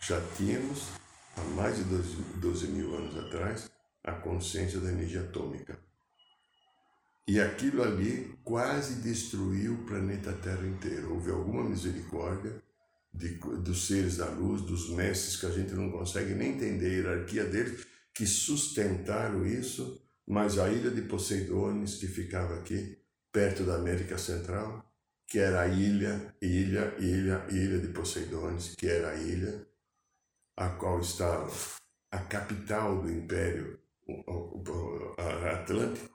Já 0.01 0.19
tínhamos, 0.35 0.89
há 1.37 1.41
mais 1.55 1.77
de 1.77 1.83
12, 1.85 2.15
12 2.35 2.67
mil 2.67 2.95
anos 2.95 3.17
atrás, 3.17 3.71
a 4.03 4.11
consciência 4.11 4.79
da 4.79 4.89
energia 4.89 5.21
atômica. 5.21 5.79
E 7.27 7.39
aquilo 7.39 7.83
ali 7.83 8.37
quase 8.43 8.95
destruiu 9.01 9.73
o 9.73 9.85
planeta 9.85 10.33
Terra 10.33 10.65
inteiro. 10.65 11.13
Houve 11.13 11.31
alguma 11.31 11.63
misericórdia 11.63 12.61
de, 13.13 13.35
dos 13.35 13.87
seres 13.87 14.17
da 14.17 14.29
luz, 14.29 14.61
dos 14.61 14.89
mestres 14.89 15.37
que 15.37 15.45
a 15.45 15.51
gente 15.51 15.73
não 15.73 15.91
consegue 15.91 16.33
nem 16.33 16.53
entender 16.53 16.87
a 16.87 17.11
hierarquia 17.11 17.45
deles, 17.45 17.85
que 18.13 18.25
sustentaram 18.25 19.45
isso, 19.45 20.01
mas 20.27 20.57
a 20.57 20.69
ilha 20.69 20.91
de 20.91 21.01
Poseidones, 21.03 21.95
que 21.95 22.07
ficava 22.07 22.55
aqui, 22.55 22.97
perto 23.31 23.63
da 23.63 23.75
América 23.75 24.17
Central, 24.17 24.85
que 25.27 25.39
era 25.39 25.61
a 25.61 25.67
ilha, 25.67 26.35
ilha, 26.41 26.93
ilha, 26.99 27.45
ilha 27.49 27.79
de 27.79 27.87
Poseidones, 27.89 28.75
que 28.75 28.87
era 28.87 29.11
a 29.11 29.15
ilha 29.15 29.65
a 30.57 30.69
qual 30.69 30.99
estava 30.99 31.49
a 32.11 32.19
capital 32.19 33.01
do 33.01 33.09
Império 33.09 33.79
Atlântico, 35.53 36.10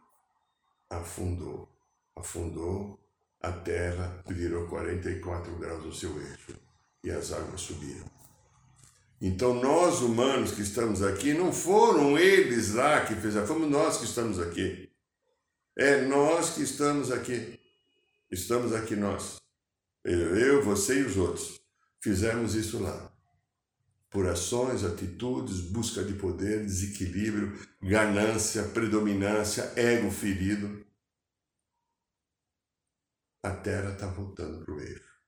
afundou. 0.90 1.68
Afundou, 2.14 2.98
a 3.40 3.52
terra 3.52 4.22
virou 4.26 4.66
44 4.68 5.56
graus 5.56 5.84
no 5.84 5.92
seu 5.92 6.20
eixo 6.20 6.56
e 7.04 7.10
as 7.10 7.32
águas 7.32 7.60
subiram. 7.60 8.10
Então 9.20 9.54
nós 9.54 10.00
humanos 10.00 10.52
que 10.52 10.62
estamos 10.62 11.02
aqui, 11.02 11.32
não 11.32 11.52
foram 11.52 12.18
eles 12.18 12.74
lá 12.74 13.04
que 13.04 13.14
fizeram, 13.14 13.46
fomos 13.46 13.70
nós 13.70 13.98
que 13.98 14.04
estamos 14.04 14.38
aqui. 14.38 14.90
É 15.76 16.02
nós 16.02 16.50
que 16.54 16.62
estamos 16.62 17.10
aqui. 17.12 17.58
Estamos 18.30 18.74
aqui 18.74 18.96
nós. 18.96 19.36
Eu, 20.04 20.62
você 20.64 21.00
e 21.00 21.04
os 21.04 21.16
outros. 21.16 21.60
Fizemos 22.02 22.54
isso 22.54 22.82
lá. 22.82 23.12
Por 24.16 24.26
ações, 24.26 24.82
atitudes, 24.82 25.60
busca 25.60 26.02
de 26.02 26.14
poder, 26.14 26.64
desequilíbrio, 26.64 27.52
ganância, 27.82 28.66
predominância, 28.66 29.74
ego 29.76 30.10
ferido 30.10 30.86
a 33.42 33.54
Terra 33.54 33.92
está 33.92 34.06
voltando 34.06 34.64
para 34.64 34.74
o 34.74 34.80
eixo. 34.80 35.20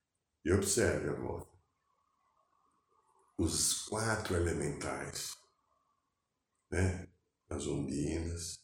E 0.43 0.51
observe 0.51 1.11
a 1.11 1.13
volta. 1.13 1.55
Os 3.37 3.83
quatro 3.83 4.35
elementais, 4.37 5.37
né? 6.71 7.07
as 7.51 7.67
ondinas, 7.67 8.59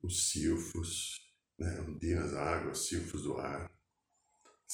os 0.00 0.30
silfos, 0.30 1.20
né? 1.58 1.80
ondinas 1.80 2.34
água, 2.34 2.72
silfos 2.72 3.24
do 3.24 3.36
ar, 3.36 3.68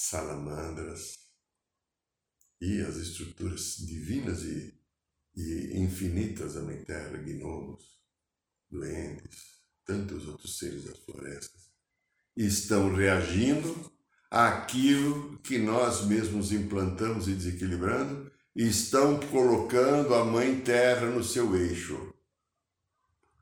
salamandras 0.00 1.18
e 2.60 2.80
as 2.82 2.96
estruturas 2.96 3.78
divinas 3.78 4.44
e, 4.44 4.72
e 5.34 5.76
infinitas 5.76 6.54
da 6.54 6.62
Mãe 6.62 6.84
Terra, 6.84 7.18
gnomos, 7.18 8.00
duendes, 8.70 9.58
tantos 9.84 10.28
outros 10.28 10.56
seres 10.56 10.84
das 10.84 10.98
florestas, 11.00 11.72
estão 12.36 12.94
reagindo 12.94 13.92
àquilo 14.30 15.36
que 15.40 15.58
nós 15.58 16.06
mesmos 16.06 16.52
implantamos 16.52 17.26
e 17.26 17.34
desequilibrando, 17.34 18.30
e 18.54 18.68
estão 18.68 19.18
colocando 19.18 20.14
a 20.14 20.24
Mãe 20.24 20.60
Terra 20.60 21.06
no 21.06 21.24
seu 21.24 21.56
eixo. 21.56 22.14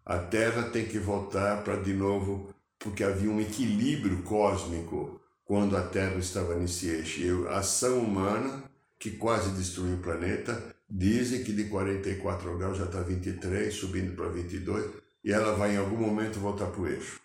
A 0.07 0.19
Terra 0.19 0.71
tem 0.71 0.89
que 0.89 0.99
voltar 0.99 1.63
para 1.63 1.83
de 1.83 1.93
novo, 1.93 2.55
porque 2.79 3.05
havia 3.05 3.31
um 3.31 3.41
equilíbrio 3.41 4.23
cósmico 4.23 5.21
quando 5.47 5.77
a 5.77 5.83
Terra 5.83 6.17
estava 6.17 6.55
nesse 6.57 6.89
eixo. 6.89 7.47
A 7.49 7.61
ação 7.61 8.01
humana, 8.01 8.65
que 8.99 9.13
quase 9.13 9.51
destruiu 9.53 9.95
o 9.95 10.03
planeta, 10.03 10.63
dizem 10.91 11.43
que 11.43 11.53
de 11.53 11.65
44 11.65 12.59
graus 12.59 12.77
já 12.77 12.85
está 12.85 13.01
23, 13.01 13.73
subindo 13.73 14.15
para 14.15 14.29
22 14.29 14.87
e 15.25 15.33
ela 15.33 15.55
vai 15.55 15.75
em 15.75 15.79
algum 15.79 15.97
momento 15.97 16.39
voltar 16.39 16.67
para 16.67 16.81
o 16.81 16.87
eixo. 16.87 17.21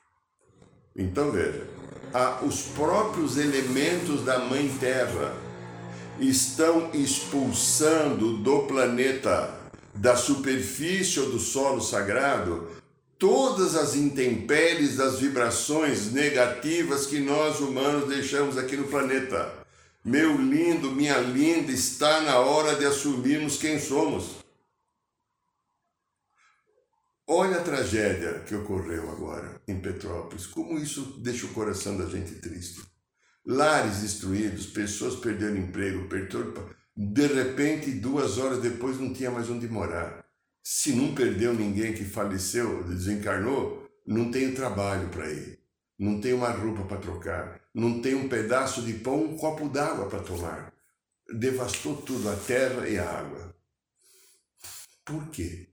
Então 0.96 1.32
veja, 1.32 1.68
os 2.44 2.63
próprios 2.63 3.38
elementos 3.38 4.24
da 4.24 4.40
Mãe 4.40 4.70
Terra 4.80 5.36
estão 6.20 6.92
expulsando 6.94 8.38
do 8.38 8.63
planeta, 8.63 9.56
da 9.94 10.16
superfície 10.16 11.20
ou 11.20 11.32
do 11.32 11.40
solo 11.40 11.82
sagrado, 11.82 12.68
todas 13.22 13.75
as 13.75 13.96
intempéries 13.96 14.98
das 14.98 15.20
vibrações 15.20 16.12
negativas 16.12 17.06
que 17.06 17.20
nós 17.20 17.60
humanos 17.60 18.10
deixamos 18.10 18.58
aqui 18.58 18.75
no 18.75 18.88
planeta. 18.88 19.54
Meu 20.04 20.36
lindo, 20.42 20.90
minha 20.90 21.20
linda, 21.20 21.72
está 21.72 22.22
na 22.22 22.40
hora 22.40 22.75
de 22.75 22.84
assumirmos 22.84 23.58
quem 23.58 23.80
somos. 23.80 24.38
Olha 27.28 27.58
a 27.58 27.63
tragédia 27.63 28.40
que 28.40 28.56
ocorreu 28.56 29.12
agora 29.12 29.62
em 29.68 29.80
Petrópolis, 29.80 30.48
como 30.48 30.80
isso 30.80 31.20
deixa 31.22 31.46
o 31.46 31.54
coração 31.54 31.96
da 31.96 32.08
gente 32.08 32.34
triste. 32.42 32.82
Lares 33.46 33.98
destruídos, 33.98 34.66
pessoas 34.66 35.16
perdendo 35.18 35.60
emprego, 35.60 36.10
perturba. 36.10 36.75
De 36.98 37.28
repente, 37.28 37.92
duas 37.92 38.40
horas 38.40 38.60
depois, 38.60 39.00
não 39.00 39.13
tinha 39.13 39.30
mais 39.30 39.48
onde 39.48 39.68
morar. 39.68 40.21
Se 40.63 40.94
não 40.94 41.15
perdeu 41.15 41.53
ninguém 41.53 41.94
que 41.94 42.06
faleceu, 42.06 42.84
desencarnou, 42.84 43.89
não 44.06 44.32
tem 44.32 44.53
trabalho 44.53 45.10
para 45.10 45.30
ir. 45.32 45.60
não 45.98 46.20
tem 46.20 46.34
uma 46.34 46.50
roupa 46.50 46.84
para 46.86 46.98
trocar, 46.98 47.62
não 47.74 48.01
tem 48.01 48.15
um 48.15 48.27
pedaço 48.27 48.82
de 48.82 48.94
pão, 48.94 49.24
um 49.24 49.38
copo 49.38 49.70
d'água 49.70 50.10
para 50.10 50.24
tomar. 50.24 50.74
Devastou 51.32 52.01
tudo, 52.01 52.27
a 52.27 52.36
terra 52.36 52.89
e 52.89 52.98
a 52.98 53.08
água. 53.08 53.56
Por 55.06 55.30
quê? 55.30 55.70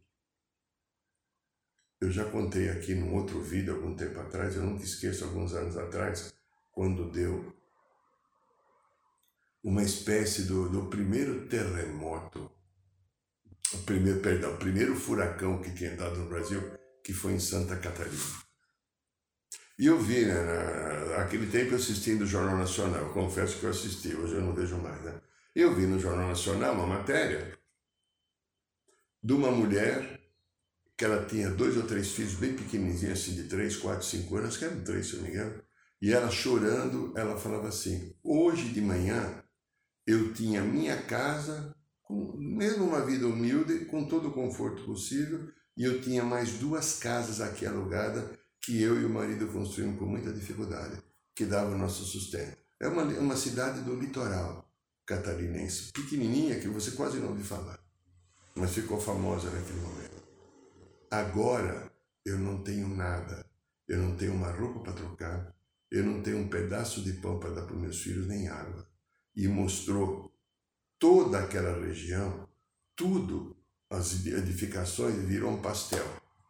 Eu 2.00 2.10
já 2.10 2.24
contei 2.26 2.68
aqui 2.68 2.94
num 2.94 3.14
outro 3.14 3.40
vídeo 3.40 3.74
algum 3.74 3.96
tempo 3.96 4.20
atrás, 4.20 4.54
eu 4.54 4.62
nunca 4.62 4.84
esqueço, 4.84 5.24
alguns 5.24 5.54
anos 5.54 5.76
atrás, 5.76 6.32
quando 6.70 7.10
deu 7.10 7.56
uma 9.64 9.82
espécie 9.82 10.42
do, 10.42 10.68
do 10.68 10.86
primeiro 10.90 11.48
terremoto, 11.48 12.50
o 13.74 13.78
primeiro, 13.78 14.20
perdão, 14.20 14.54
o 14.54 14.58
primeiro 14.58 14.94
furacão 14.96 15.60
que 15.60 15.74
tinha 15.74 15.96
dado 15.96 16.18
no 16.18 16.28
Brasil, 16.28 16.60
que 17.04 17.12
foi 17.12 17.32
em 17.32 17.40
Santa 17.40 17.76
Catarina. 17.76 18.48
E 19.78 19.86
eu 19.86 19.98
vi, 19.98 20.24
né, 20.24 20.34
naquele 21.16 21.46
tempo 21.46 21.72
eu 21.72 21.76
assisti 21.76 22.12
no 22.12 22.26
Jornal 22.26 22.58
Nacional, 22.58 23.12
confesso 23.12 23.58
que 23.58 23.64
eu 23.64 23.70
assisti, 23.70 24.14
hoje 24.14 24.34
eu 24.34 24.40
não 24.40 24.52
vejo 24.52 24.76
mais, 24.76 25.00
né? 25.02 25.20
Eu 25.54 25.74
vi 25.74 25.86
no 25.86 25.98
Jornal 25.98 26.28
Nacional 26.28 26.74
uma 26.74 26.86
matéria 26.86 27.56
de 29.22 29.32
uma 29.32 29.50
mulher 29.50 30.20
que 30.96 31.04
ela 31.04 31.24
tinha 31.26 31.50
dois 31.50 31.76
ou 31.76 31.84
três 31.84 32.10
filhos 32.10 32.34
bem 32.34 32.54
pequenininhos, 32.54 33.04
assim, 33.04 33.34
de 33.34 33.44
três, 33.44 33.76
quatro, 33.76 34.04
cinco 34.04 34.36
anos, 34.36 34.56
que 34.56 34.64
eram 34.64 34.82
três, 34.82 35.06
se 35.06 35.12
eu 35.14 35.20
não 35.20 35.28
me 35.28 35.34
engano. 35.34 35.62
E 36.00 36.12
ela 36.12 36.30
chorando, 36.30 37.12
ela 37.16 37.36
falava 37.36 37.68
assim: 37.68 38.16
Hoje 38.22 38.70
de 38.70 38.80
manhã 38.80 39.42
eu 40.06 40.32
tinha 40.32 40.62
minha 40.62 41.00
casa, 41.02 41.74
com, 42.08 42.34
mesmo 42.38 42.86
uma 42.86 43.04
vida 43.04 43.26
humilde, 43.26 43.84
com 43.84 44.06
todo 44.06 44.28
o 44.28 44.32
conforto 44.32 44.82
possível, 44.84 45.46
e 45.76 45.84
eu 45.84 46.00
tinha 46.00 46.24
mais 46.24 46.54
duas 46.54 46.98
casas 46.98 47.42
aqui 47.42 47.66
alugadas 47.66 48.24
que 48.62 48.80
eu 48.82 48.98
e 49.00 49.04
o 49.04 49.10
marido 49.10 49.46
construímos 49.48 49.98
com 49.98 50.06
muita 50.06 50.32
dificuldade, 50.32 51.00
que 51.36 51.44
davam 51.44 51.76
nosso 51.76 52.04
sustento. 52.04 52.56
É 52.80 52.88
uma, 52.88 53.02
uma 53.02 53.36
cidade 53.36 53.82
do 53.82 53.94
litoral 53.94 54.66
catarinense, 55.06 55.92
pequenininha, 55.92 56.58
que 56.58 56.68
você 56.68 56.92
quase 56.92 57.18
não 57.18 57.28
ouviu 57.28 57.44
falar, 57.44 57.78
mas 58.56 58.74
ficou 58.74 59.00
famosa 59.00 59.50
naquele 59.50 59.80
momento. 59.80 60.22
Agora 61.10 61.90
eu 62.24 62.38
não 62.38 62.62
tenho 62.62 62.88
nada. 62.88 63.46
Eu 63.86 63.98
não 63.98 64.16
tenho 64.16 64.34
uma 64.34 64.50
roupa 64.50 64.80
para 64.80 64.92
trocar. 64.92 65.54
Eu 65.90 66.04
não 66.04 66.22
tenho 66.22 66.38
um 66.38 66.48
pedaço 66.48 67.02
de 67.02 67.14
pão 67.14 67.38
para 67.38 67.50
dar 67.50 67.62
para 67.62 67.74
meus 67.76 68.02
filhos, 68.02 68.26
nem 68.26 68.48
água. 68.48 68.86
E 69.34 69.48
mostrou 69.48 70.30
toda 70.98 71.38
aquela 71.38 71.78
região, 71.78 72.48
tudo, 72.94 73.56
as 73.90 74.26
edificações 74.26 75.14
virou 75.24 75.50
um 75.50 75.62
pastel. 75.62 76.04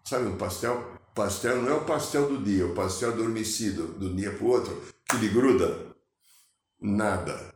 Sabe 0.04 0.26
um 0.26 0.36
pastel? 0.36 0.98
Pastel 1.14 1.62
não 1.62 1.68
é 1.68 1.74
o 1.74 1.84
pastel 1.84 2.28
do 2.28 2.42
dia, 2.42 2.62
é 2.62 2.66
o 2.66 2.74
pastel 2.74 3.12
adormecido, 3.12 3.88
do 3.88 4.14
dia 4.14 4.32
para 4.32 4.44
o 4.44 4.48
outro, 4.48 4.82
que 5.08 5.16
lhe 5.16 5.28
gruda. 5.28 5.94
Nada. 6.80 7.54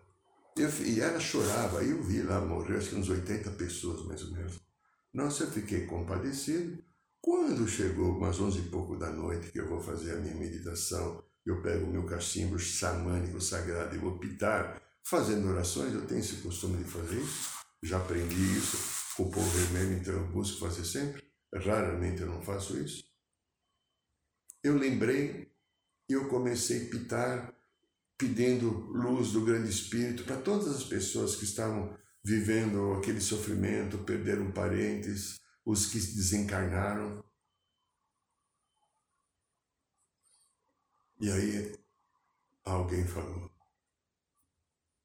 Eu, 0.57 0.69
e 0.85 1.01
ela 1.01 1.19
chorava, 1.19 1.79
aí 1.79 1.91
eu 1.91 2.03
vi 2.03 2.23
lá, 2.23 2.41
morreu 2.41 2.77
acho 2.77 2.91
que 2.91 2.97
uns 2.97 3.09
80 3.09 3.51
pessoas 3.53 4.05
mais 4.05 4.23
ou 4.25 4.33
menos. 4.33 4.61
Nossa, 5.15 5.45
eu 5.45 5.51
fiquei 5.51 5.87
compadecido. 5.87 6.83
Quando 7.21 7.69
chegou 7.69 8.17
umas 8.17 8.41
onze 8.41 8.59
e 8.59 8.69
pouco 8.69 8.97
da 8.97 9.11
noite 9.11 9.53
que 9.53 9.61
eu 9.61 9.69
vou 9.69 9.81
fazer 9.81 10.13
a 10.13 10.17
minha 10.17 10.35
meditação, 10.35 11.23
eu 11.47 11.63
pego 11.63 11.87
o 11.87 11.91
meu 11.91 12.05
cachimbo 12.05 12.59
xamânico 12.59 13.41
sagrado 13.41 13.95
e 13.95 13.99
vou 13.99 14.19
pitar, 14.19 14.83
fazendo 15.05 15.49
orações, 15.49 15.95
eu 15.95 16.07
tenho 16.07 16.21
esse 16.21 16.37
costume 16.37 16.83
de 16.83 16.91
fazer 16.91 17.21
isso, 17.21 17.51
já 17.83 17.99
aprendi 17.99 18.59
isso 18.59 18.77
com 19.17 19.25
o 19.25 19.31
povo 19.31 19.49
vermelho, 19.51 20.01
então 20.01 20.15
eu 20.15 20.27
busco 20.29 20.61
fazer 20.61 20.85
sempre, 20.85 21.23
raramente 21.55 22.23
eu 22.23 22.29
não 22.29 22.43
faço 22.43 22.79
isso. 22.79 23.05
Eu 24.63 24.79
lembrei 24.79 25.53
e 26.09 26.13
eu 26.13 26.29
comecei 26.29 26.87
a 26.87 26.91
pitar, 26.91 27.55
pedindo 28.17 28.71
luz 28.71 29.33
do 29.33 29.45
Grande 29.45 29.69
Espírito 29.69 30.25
para 30.25 30.41
todas 30.41 30.69
as 30.69 30.85
pessoas 30.85 31.37
que 31.37 31.45
estavam 31.45 31.97
vivendo 32.25 32.93
aquele 32.95 33.21
sofrimento, 33.21 33.99
perderam 34.05 34.53
parentes, 34.53 35.41
os 35.65 35.87
que 35.87 35.99
desencarnaram. 35.99 37.25
E 41.21 41.31
aí 41.31 41.79
alguém 42.65 43.07
falou: 43.07 43.52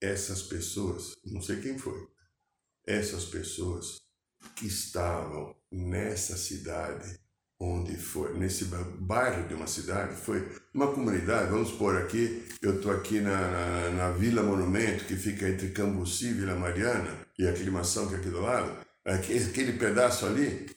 essas 0.02 0.44
pessoas, 0.44 1.14
não 1.26 1.42
sei 1.42 1.60
quem 1.62 1.78
foi, 1.78 2.08
essas 2.86 3.26
pessoas 3.26 3.98
que 4.56 4.68
estavam 4.68 5.56
nessa 5.72 6.38
cidade, 6.38 7.20
onde 7.60 7.98
foi, 7.98 8.38
nesse 8.38 8.66
bairro 8.66 9.48
de 9.48 9.54
uma 9.54 9.68
cidade, 9.68 10.16
foi 10.16 10.48
uma 10.74 10.94
comunidade, 10.94 11.50
vamos 11.50 11.72
por 11.72 11.98
aqui, 11.98 12.48
eu 12.62 12.76
estou 12.76 12.92
aqui 12.92 13.20
na, 13.20 13.52
na, 13.52 13.90
na, 13.90 14.12
Vila 14.12 14.44
Monumento, 14.44 15.06
que 15.06 15.16
fica 15.16 15.50
entre 15.50 15.72
Cambuci 15.72 16.28
e 16.28 16.34
Vila 16.34 16.56
Mariana, 16.56 17.28
e 17.38 17.48
a 17.48 17.52
aclimação 17.52 18.08
que 18.08 18.16
é 18.16 18.18
aqui 18.18 18.30
do 18.30 18.42
lado, 18.42 18.86
aquele 19.04 19.74
pedaço 19.74 20.26
ali 20.26 20.70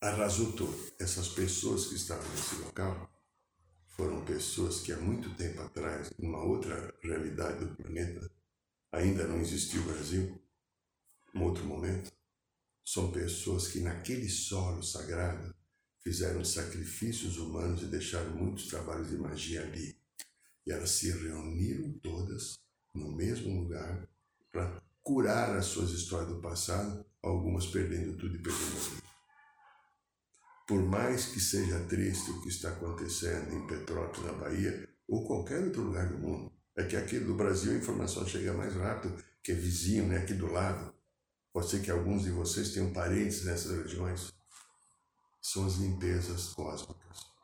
arrasou 0.00 0.52
todo. 0.52 0.86
Essas 1.00 1.28
pessoas 1.28 1.86
que 1.86 1.96
estavam 1.96 2.28
nesse 2.30 2.56
local 2.56 3.15
foram 3.96 4.24
pessoas 4.24 4.80
que 4.80 4.92
há 4.92 4.96
muito 4.98 5.34
tempo 5.34 5.62
atrás, 5.62 6.12
numa 6.18 6.44
outra 6.44 6.94
realidade 7.02 7.64
do 7.64 7.74
planeta, 7.74 8.30
ainda 8.92 9.26
não 9.26 9.40
existia 9.40 9.80
o 9.80 9.84
Brasil, 9.84 10.38
num 11.34 11.44
outro 11.44 11.64
momento, 11.64 12.12
são 12.84 13.10
pessoas 13.10 13.68
que 13.68 13.80
naquele 13.80 14.28
solo 14.28 14.82
sagrado 14.82 15.54
fizeram 16.02 16.44
sacrifícios 16.44 17.36
humanos 17.36 17.82
e 17.82 17.86
deixaram 17.86 18.30
muitos 18.30 18.68
trabalhos 18.68 19.08
de 19.08 19.16
magia 19.16 19.62
ali. 19.62 19.98
E 20.64 20.70
elas 20.70 20.90
se 20.90 21.10
reuniram 21.10 21.92
todas 21.98 22.58
no 22.94 23.10
mesmo 23.12 23.62
lugar 23.62 24.08
para 24.52 24.80
curar 25.02 25.56
as 25.56 25.66
suas 25.66 25.90
histórias 25.90 26.28
do 26.28 26.40
passado, 26.40 27.04
algumas 27.22 27.66
perdendo 27.66 28.16
tudo 28.16 28.36
e 28.36 28.38
perdendo 28.38 28.76
a 28.76 28.90
vida. 28.90 29.05
Por 30.66 30.82
mais 30.82 31.26
que 31.26 31.38
seja 31.38 31.78
triste 31.84 32.28
o 32.32 32.42
que 32.42 32.48
está 32.48 32.70
acontecendo 32.70 33.54
em 33.54 33.66
Petrópolis, 33.68 34.26
na 34.26 34.32
Bahia, 34.32 34.88
ou 35.08 35.24
qualquer 35.24 35.62
outro 35.62 35.82
lugar 35.82 36.08
do 36.08 36.18
mundo, 36.18 36.52
é 36.76 36.82
que 36.82 36.96
aqui 36.96 37.20
do 37.20 37.34
Brasil 37.34 37.72
a 37.72 37.76
informação 37.76 38.26
chega 38.26 38.52
mais 38.52 38.74
rápido, 38.74 39.22
que 39.42 39.52
é 39.52 39.54
vizinho, 39.54 40.08
né, 40.08 40.18
aqui 40.18 40.34
do 40.34 40.50
lado. 40.50 40.92
Pode 41.52 41.70
ser 41.70 41.80
que 41.82 41.90
alguns 41.90 42.24
de 42.24 42.30
vocês 42.30 42.70
tenham 42.70 42.92
parentes 42.92 43.44
nessas 43.44 43.78
regiões. 43.78 44.32
São 45.40 45.64
as 45.64 45.76
limpezas 45.76 46.52
cósmicas. 46.54 47.36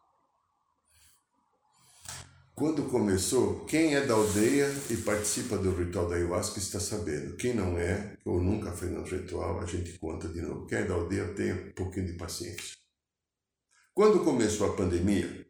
Quando 2.56 2.90
começou, 2.90 3.64
quem 3.64 3.94
é 3.94 4.04
da 4.04 4.14
aldeia 4.14 4.68
e 4.90 4.96
participa 4.96 5.56
do 5.56 5.74
ritual 5.74 6.08
da 6.08 6.16
ayahuasca 6.16 6.58
está 6.58 6.78
sabendo. 6.80 7.36
Quem 7.36 7.54
não 7.54 7.78
é, 7.78 8.18
ou 8.24 8.42
nunca 8.42 8.72
fez 8.72 8.92
um 8.92 9.02
ritual, 9.04 9.60
a 9.60 9.66
gente 9.66 9.96
conta 9.98 10.28
de 10.28 10.42
novo. 10.42 10.66
Quem 10.66 10.78
é 10.78 10.84
da 10.84 10.94
aldeia 10.94 11.32
tem 11.34 11.52
um 11.52 11.72
pouquinho 11.72 12.06
de 12.06 12.12
paciência. 12.14 12.81
Quando 13.94 14.24
começou 14.24 14.70
a 14.70 14.76
pandemia, 14.76 15.46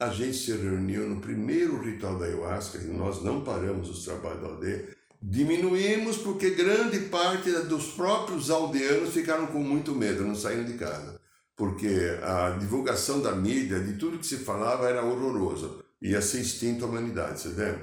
a 0.00 0.10
gente 0.10 0.36
se 0.36 0.52
reuniu 0.52 1.08
no 1.08 1.20
primeiro 1.20 1.80
ritual 1.82 2.18
da 2.18 2.26
ayahuasca, 2.26 2.78
e 2.78 2.86
nós 2.86 3.22
não 3.22 3.42
paramos 3.42 3.88
os 3.90 4.04
trabalhos 4.04 4.42
da 4.42 4.48
aldeia, 4.48 4.96
diminuímos 5.20 6.18
porque 6.18 6.50
grande 6.50 7.00
parte 7.08 7.50
dos 7.62 7.92
próprios 7.92 8.50
aldeanos 8.50 9.12
ficaram 9.12 9.46
com 9.48 9.58
muito 9.58 9.94
medo, 9.94 10.24
não 10.24 10.34
saíram 10.34 10.64
de 10.64 10.74
casa 10.74 11.18
porque 11.58 11.88
a 12.22 12.50
divulgação 12.50 13.20
da 13.20 13.34
mídia, 13.34 13.80
de 13.80 13.94
tudo 13.94 14.20
que 14.20 14.26
se 14.26 14.38
falava, 14.38 14.88
era 14.88 15.04
horroroso. 15.04 15.84
Ia 16.00 16.22
ser 16.22 16.40
extinto 16.40 16.84
a 16.84 16.88
humanidade, 16.88 17.40
você 17.40 17.48
vê? 17.48 17.74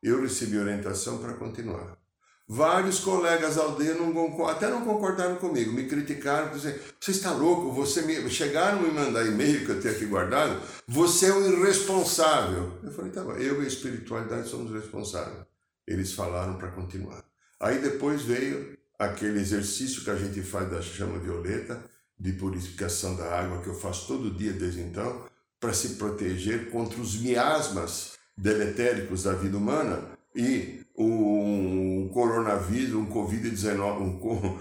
Eu 0.00 0.22
recebi 0.22 0.56
orientação 0.56 1.18
para 1.18 1.34
continuar. 1.34 1.98
Vários 2.48 3.00
colegas 3.00 3.56
da 3.56 3.62
aldeia 3.62 3.94
não, 3.94 4.46
até 4.46 4.68
não 4.68 4.84
concordaram 4.84 5.34
comigo, 5.36 5.72
me 5.72 5.88
criticaram, 5.88 6.52
dizendo, 6.52 6.78
você 7.00 7.10
está 7.10 7.32
louco, 7.32 7.72
você 7.72 8.02
me... 8.02 8.30
chegaram 8.30 8.78
a 8.78 8.82
me 8.82 8.92
mandar 8.92 9.26
e-mail 9.26 9.66
que 9.66 9.72
eu 9.72 9.80
tenho 9.80 9.94
aqui 9.94 10.06
guardado, 10.06 10.62
você 10.86 11.26
é 11.26 11.32
o 11.32 11.44
irresponsável. 11.44 12.78
Eu 12.84 12.92
falei, 12.92 13.10
tá 13.10 13.24
bom, 13.24 13.32
eu 13.32 13.60
e 13.60 13.64
a 13.64 13.68
espiritualidade 13.68 14.48
somos 14.48 14.72
responsáveis. 14.72 15.44
Eles 15.88 16.12
falaram 16.12 16.56
para 16.56 16.70
continuar. 16.70 17.24
Aí 17.58 17.80
depois 17.80 18.22
veio 18.22 18.78
aquele 18.96 19.40
exercício 19.40 20.04
que 20.04 20.10
a 20.10 20.16
gente 20.16 20.40
faz 20.40 20.70
da 20.70 20.80
chama 20.80 21.18
violeta, 21.18 21.82
de 22.18 22.32
purificação 22.32 23.16
da 23.16 23.40
água 23.40 23.60
que 23.60 23.68
eu 23.68 23.74
faço 23.74 24.06
todo 24.06 24.30
dia 24.30 24.52
desde 24.52 24.80
então, 24.80 25.26
para 25.58 25.72
se 25.72 25.96
proteger 25.96 26.70
contra 26.70 27.00
os 27.00 27.20
miasmas 27.20 28.12
deletéricos 28.36 29.24
da 29.24 29.32
vida 29.32 29.56
humana 29.56 30.16
e 30.34 30.85
um 30.96 32.08
coronavírus, 32.12 32.94
um 32.94 33.06
Covid-19, 33.06 34.00
um, 34.00 34.58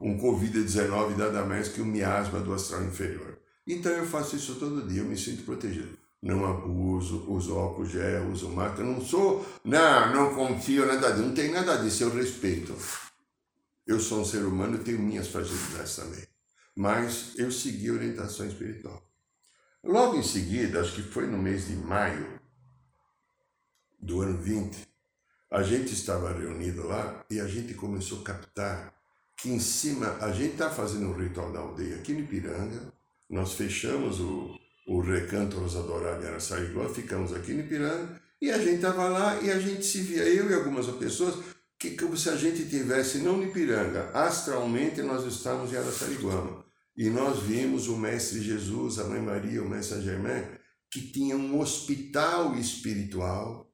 um 0.00 0.18
Covid-19 0.18 1.16
nada 1.16 1.44
mais 1.44 1.68
que 1.68 1.80
o 1.80 1.84
um 1.84 1.88
miasma 1.88 2.40
do 2.40 2.54
astral 2.54 2.84
inferior. 2.84 3.38
Então 3.66 3.92
eu 3.92 4.06
faço 4.06 4.36
isso 4.36 4.54
todo 4.56 4.86
dia, 4.86 5.02
eu 5.02 5.06
me 5.06 5.16
sinto 5.16 5.42
protegido. 5.44 5.98
Não 6.22 6.46
abuso, 6.46 7.24
uso 7.28 7.56
álcool 7.56 7.84
gel, 7.84 8.30
uso 8.30 8.48
máscara, 8.48 8.84
não 8.84 9.00
sou, 9.00 9.46
não, 9.64 10.14
não 10.14 10.34
confio, 10.34 10.86
nada 10.86 11.10
disso, 11.10 11.26
não 11.26 11.34
tem 11.34 11.50
nada 11.50 11.76
disso, 11.76 12.04
eu 12.04 12.14
respeito. 12.14 12.74
Eu 13.86 14.00
sou 14.00 14.20
um 14.20 14.24
ser 14.24 14.44
humano 14.44 14.78
tenho 14.78 14.98
minhas 14.98 15.28
fragilidades 15.28 15.94
também 15.94 16.24
mas 16.76 17.32
eu 17.38 17.50
segui 17.50 17.88
a 17.88 17.94
orientação 17.94 18.46
espiritual. 18.46 19.02
Logo 19.82 20.16
em 20.16 20.22
seguida, 20.22 20.80
acho 20.80 20.94
que 20.94 21.02
foi 21.02 21.26
no 21.26 21.38
mês 21.38 21.66
de 21.66 21.74
maio 21.74 22.38
do 23.98 24.20
ano 24.20 24.36
20, 24.36 24.86
a 25.50 25.62
gente 25.62 25.92
estava 25.92 26.32
reunido 26.32 26.86
lá 26.86 27.24
e 27.30 27.40
a 27.40 27.46
gente 27.46 27.74
começou 27.74 28.20
a 28.20 28.24
captar 28.24 28.94
que 29.36 29.50
em 29.50 29.60
cima, 29.60 30.16
a 30.20 30.32
gente 30.32 30.52
está 30.52 30.70
fazendo 30.70 31.08
um 31.08 31.12
ritual 31.12 31.52
da 31.52 31.60
aldeia 31.60 31.96
aqui 31.96 32.12
no 32.12 32.20
Ipiranga, 32.20 32.92
nós 33.28 33.52
fechamos 33.52 34.18
o, 34.18 34.58
o 34.86 35.00
Recanto 35.00 35.58
Rosa 35.58 35.82
Dourada 35.82 36.24
em 36.24 36.28
Araçariguá, 36.28 36.88
ficamos 36.88 37.34
aqui 37.34 37.52
no 37.52 37.60
Ipiranga, 37.60 38.20
e 38.40 38.50
a 38.50 38.58
gente 38.58 38.76
estava 38.76 39.08
lá 39.08 39.40
e 39.40 39.50
a 39.50 39.58
gente 39.58 39.84
se 39.84 40.00
via, 40.00 40.24
eu 40.24 40.50
e 40.50 40.54
algumas 40.54 40.86
pessoas, 40.86 41.36
que 41.78 41.90
como 41.90 42.16
se 42.16 42.30
a 42.30 42.36
gente 42.36 42.66
tivesse, 42.68 43.18
não 43.18 43.36
no 43.36 43.44
Ipiranga, 43.44 44.10
astralmente 44.14 45.02
nós 45.02 45.24
estávamos 45.26 45.72
em 45.72 45.76
Araçariguama. 45.76 46.64
E 46.96 47.10
nós 47.10 47.42
vimos 47.42 47.88
o 47.88 47.96
Mestre 47.96 48.40
Jesus, 48.40 48.98
a 48.98 49.04
Mãe 49.04 49.20
Maria, 49.20 49.62
o 49.62 49.68
Mestre 49.68 50.00
Germain, 50.00 50.44
que 50.90 51.02
tinha 51.12 51.36
um 51.36 51.60
hospital 51.60 52.54
espiritual, 52.56 53.65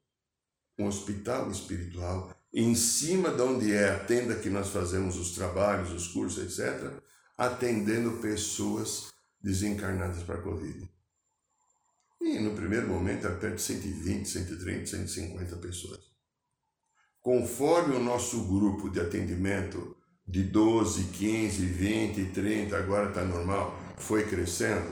um 0.78 0.86
hospital 0.86 1.50
espiritual, 1.50 2.34
em 2.52 2.74
cima 2.74 3.30
de 3.30 3.40
onde 3.42 3.72
é 3.72 3.90
a 3.90 3.98
tenda 3.98 4.36
que 4.36 4.50
nós 4.50 4.68
fazemos 4.68 5.16
os 5.16 5.32
trabalhos, 5.32 5.92
os 5.92 6.08
cursos, 6.08 6.42
etc., 6.42 6.92
atendendo 7.36 8.18
pessoas 8.18 9.12
desencarnadas 9.40 10.22
para 10.22 10.36
a 10.36 10.42
Covid. 10.42 10.88
E 12.20 12.38
no 12.38 12.54
primeiro 12.54 12.86
momento 12.86 13.26
era 13.26 13.36
perto 13.36 13.56
de 13.56 13.62
120, 13.62 14.28
130, 14.28 14.86
150 14.86 15.56
pessoas. 15.56 16.00
Conforme 17.20 17.96
o 17.96 18.02
nosso 18.02 18.44
grupo 18.44 18.88
de 18.88 19.00
atendimento 19.00 19.96
de 20.26 20.44
12, 20.44 21.04
15, 21.04 21.66
20, 21.66 22.32
30, 22.32 22.76
agora 22.76 23.08
está 23.08 23.24
normal, 23.24 23.76
foi 23.96 24.24
crescendo, 24.24 24.88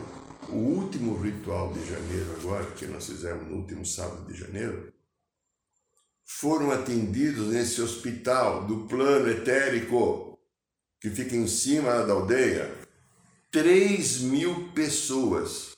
o 0.48 0.56
último 0.56 1.16
ritual 1.20 1.72
de 1.72 1.86
janeiro 1.88 2.32
agora, 2.40 2.64
que 2.72 2.86
nós 2.86 3.06
fizemos 3.06 3.46
no 3.48 3.56
último 3.56 3.84
sábado 3.86 4.26
de 4.26 4.38
janeiro, 4.38 4.92
foram 6.38 6.70
atendidos 6.70 7.48
nesse 7.48 7.82
hospital 7.82 8.64
do 8.64 8.86
plano 8.86 9.28
etérico, 9.28 10.38
que 11.00 11.10
fica 11.10 11.34
em 11.34 11.46
cima 11.46 12.04
da 12.04 12.12
aldeia, 12.12 12.72
3 13.50 14.20
mil 14.20 14.70
pessoas, 14.72 15.72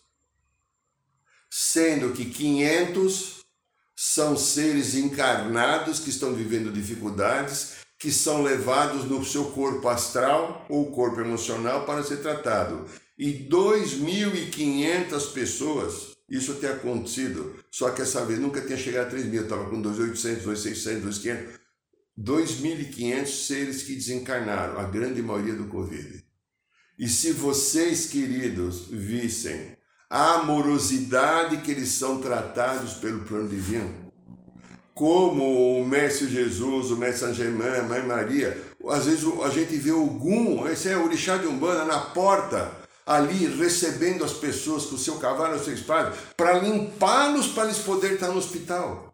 sendo 1.51 2.13
que 2.13 2.27
500 2.27 3.41
são 3.97 4.37
seres 4.37 4.95
encarnados 4.95 5.99
que 5.99 6.11
estão 6.11 6.35
vivendo 6.35 6.71
dificuldades, 6.71 7.77
que 7.99 8.13
são 8.13 8.43
levados 8.43 9.05
no 9.05 9.25
seu 9.25 9.47
corpo 9.47 9.89
astral 9.89 10.67
ou 10.69 10.93
corpo 10.93 11.21
emocional 11.21 11.87
para 11.87 12.05
ser 12.05 12.19
tratado. 12.19 12.87
E 13.19 13.49
2.500 13.49 15.33
pessoas, 15.33 16.12
isso 16.33 16.55
tem 16.55 16.71
acontecido, 16.71 17.55
só 17.71 17.91
que 17.91 18.01
essa 18.01 18.25
vez 18.25 18.41
nunca 18.41 18.63
tinha 18.63 18.79
chegado 18.79 19.09
a 19.09 19.11
3 19.11 19.27
mil, 19.27 19.43
estava 19.43 19.69
com 19.69 19.83
2.800, 19.83 20.45
2.600, 20.45 21.03
2.500, 21.03 21.47
2.500 22.19 23.27
seres 23.27 23.83
que 23.83 23.95
desencarnaram, 23.95 24.79
a 24.79 24.85
grande 24.85 25.21
maioria 25.21 25.55
do 25.55 25.67
Covid. 25.67 26.25
E 26.99 27.07
se 27.07 27.33
vocês, 27.33 28.07
queridos, 28.07 28.87
vissem 28.91 29.77
a 30.09 30.37
amorosidade 30.37 31.59
que 31.59 31.71
eles 31.71 31.91
são 31.91 32.23
tratados 32.23 32.95
pelo 32.95 33.25
plano 33.25 33.51
divino, 33.51 34.11
como 34.95 35.81
o 35.81 35.87
Mestre 35.87 36.29
Jesus, 36.29 36.91
o 36.91 36.97
Mestre 36.97 37.27
Saint 37.27 37.37
Germain, 37.37 37.79
a 37.79 37.83
Mãe 37.83 38.07
Maria, 38.07 38.57
às 38.89 39.05
vezes 39.05 39.25
a 39.45 39.51
gente 39.51 39.77
vê 39.77 39.93
o 39.93 40.07
Gum, 40.07 40.67
esse 40.67 40.89
é 40.89 40.97
o 40.97 41.05
Orixá 41.05 41.37
de 41.37 41.47
Umbanda, 41.47 41.85
na 41.85 41.99
porta, 41.99 42.82
ali 43.07 43.47
recebendo 43.47 44.25
as 44.25 44.33
pessoas 44.33 44.87
com 44.87 44.95
o 44.95 44.99
seu 44.99 45.17
cavalo, 45.17 45.55
a 45.55 45.59
sua 45.59 45.73
espada, 45.73 46.13
para 46.37 46.59
limpá-los 46.59 47.49
para 47.49 47.65
eles 47.65 47.79
poderem 47.79 48.15
estar 48.15 48.29
no 48.29 48.39
hospital. 48.39 49.13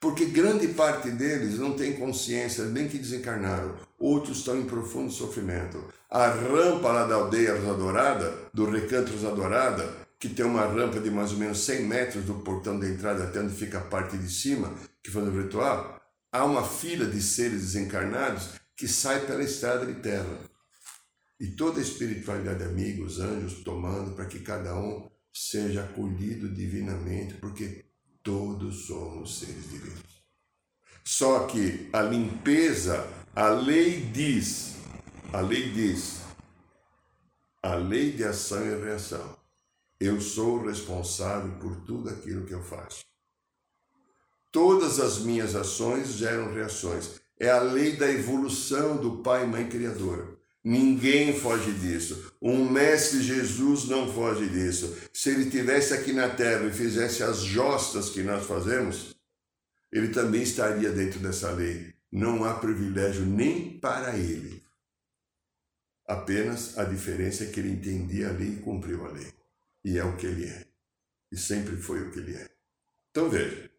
Porque 0.00 0.26
grande 0.26 0.68
parte 0.68 1.10
deles 1.10 1.58
não 1.58 1.72
tem 1.72 1.94
consciência 1.94 2.64
nem 2.64 2.88
que 2.88 2.98
desencarnaram, 2.98 3.74
outros 3.98 4.38
estão 4.38 4.58
em 4.58 4.66
profundo 4.66 5.10
sofrimento. 5.10 5.82
A 6.10 6.26
rampa 6.26 6.92
lá 6.92 7.06
da 7.06 7.14
aldeia 7.14 7.58
Rosa 7.58 7.78
Dourada, 7.78 8.34
do 8.52 8.70
Recanto 8.70 9.12
Rosa 9.12 9.34
Dourada, 9.34 10.04
que 10.20 10.28
tem 10.28 10.44
uma 10.44 10.66
rampa 10.66 11.00
de 11.00 11.10
mais 11.10 11.32
ou 11.32 11.38
menos 11.38 11.64
100 11.64 11.82
metros 11.86 12.24
do 12.24 12.34
portão 12.34 12.78
da 12.78 12.86
entrada 12.86 13.24
até 13.24 13.40
onde 13.40 13.54
fica 13.54 13.78
a 13.78 13.82
parte 13.82 14.16
de 14.16 14.30
cima, 14.30 14.72
que 15.02 15.10
foi 15.10 15.22
no 15.22 15.42
ritual, 15.42 16.00
há 16.32 16.44
uma 16.44 16.62
fila 16.62 17.06
de 17.06 17.20
seres 17.22 17.60
desencarnados 17.60 18.50
que 18.76 18.88
sai 18.88 19.20
pela 19.20 19.42
estrada 19.42 19.86
de 19.86 19.94
terra. 19.94 20.38
E 21.44 21.48
toda 21.48 21.78
a 21.78 21.82
espiritualidade, 21.82 22.64
amigos, 22.64 23.20
anjos, 23.20 23.62
tomando 23.62 24.12
para 24.12 24.24
que 24.24 24.40
cada 24.40 24.74
um 24.74 25.10
seja 25.30 25.84
acolhido 25.84 26.48
divinamente, 26.48 27.34
porque 27.34 27.84
todos 28.22 28.86
somos 28.86 29.40
seres 29.40 29.70
divinos. 29.70 30.24
Só 31.04 31.46
que 31.46 31.90
a 31.92 32.00
limpeza, 32.00 33.06
a 33.36 33.50
lei 33.50 34.06
diz, 34.06 34.76
a 35.34 35.42
lei 35.42 35.70
diz, 35.70 36.22
a 37.62 37.74
lei 37.74 38.12
de 38.12 38.24
ação 38.24 38.64
e 38.64 38.82
reação. 38.82 39.36
Eu 40.00 40.22
sou 40.22 40.64
responsável 40.64 41.58
por 41.58 41.76
tudo 41.82 42.08
aquilo 42.08 42.46
que 42.46 42.54
eu 42.54 42.62
faço. 42.62 43.04
Todas 44.50 44.98
as 44.98 45.18
minhas 45.18 45.54
ações 45.54 46.14
geram 46.14 46.54
reações. 46.54 47.20
É 47.38 47.50
a 47.50 47.60
lei 47.60 47.96
da 47.96 48.10
evolução 48.10 48.96
do 48.96 49.22
Pai 49.22 49.44
e 49.44 49.46
Mãe 49.46 49.68
Criadora. 49.68 50.42
Ninguém 50.64 51.38
foge 51.38 51.72
disso. 51.72 52.32
Um 52.40 52.66
mestre 52.66 53.22
Jesus 53.22 53.84
não 53.84 54.10
foge 54.10 54.48
disso. 54.48 54.96
Se 55.12 55.28
ele 55.28 55.50
tivesse 55.50 55.92
aqui 55.92 56.10
na 56.10 56.30
terra 56.30 56.64
e 56.64 56.72
fizesse 56.72 57.22
as 57.22 57.40
jostas 57.40 58.08
que 58.08 58.22
nós 58.22 58.46
fazemos, 58.46 59.14
ele 59.92 60.08
também 60.08 60.42
estaria 60.42 60.90
dentro 60.90 61.20
dessa 61.20 61.50
lei. 61.50 61.94
Não 62.10 62.44
há 62.44 62.54
privilégio 62.54 63.26
nem 63.26 63.78
para 63.78 64.16
ele. 64.16 64.64
Apenas 66.06 66.78
a 66.78 66.84
diferença 66.84 67.44
é 67.44 67.50
que 67.50 67.60
ele 67.60 67.72
entendia 67.72 68.30
a 68.30 68.32
lei 68.32 68.54
e 68.54 68.60
cumpriu 68.62 69.04
a 69.04 69.10
lei. 69.10 69.32
E 69.84 69.98
é 69.98 70.04
o 70.04 70.16
que 70.16 70.26
ele 70.26 70.46
é. 70.46 70.66
E 71.30 71.36
sempre 71.36 71.76
foi 71.76 72.00
o 72.00 72.10
que 72.10 72.20
ele 72.20 72.36
é. 72.36 72.48
Então 73.10 73.28
veja. 73.28 73.73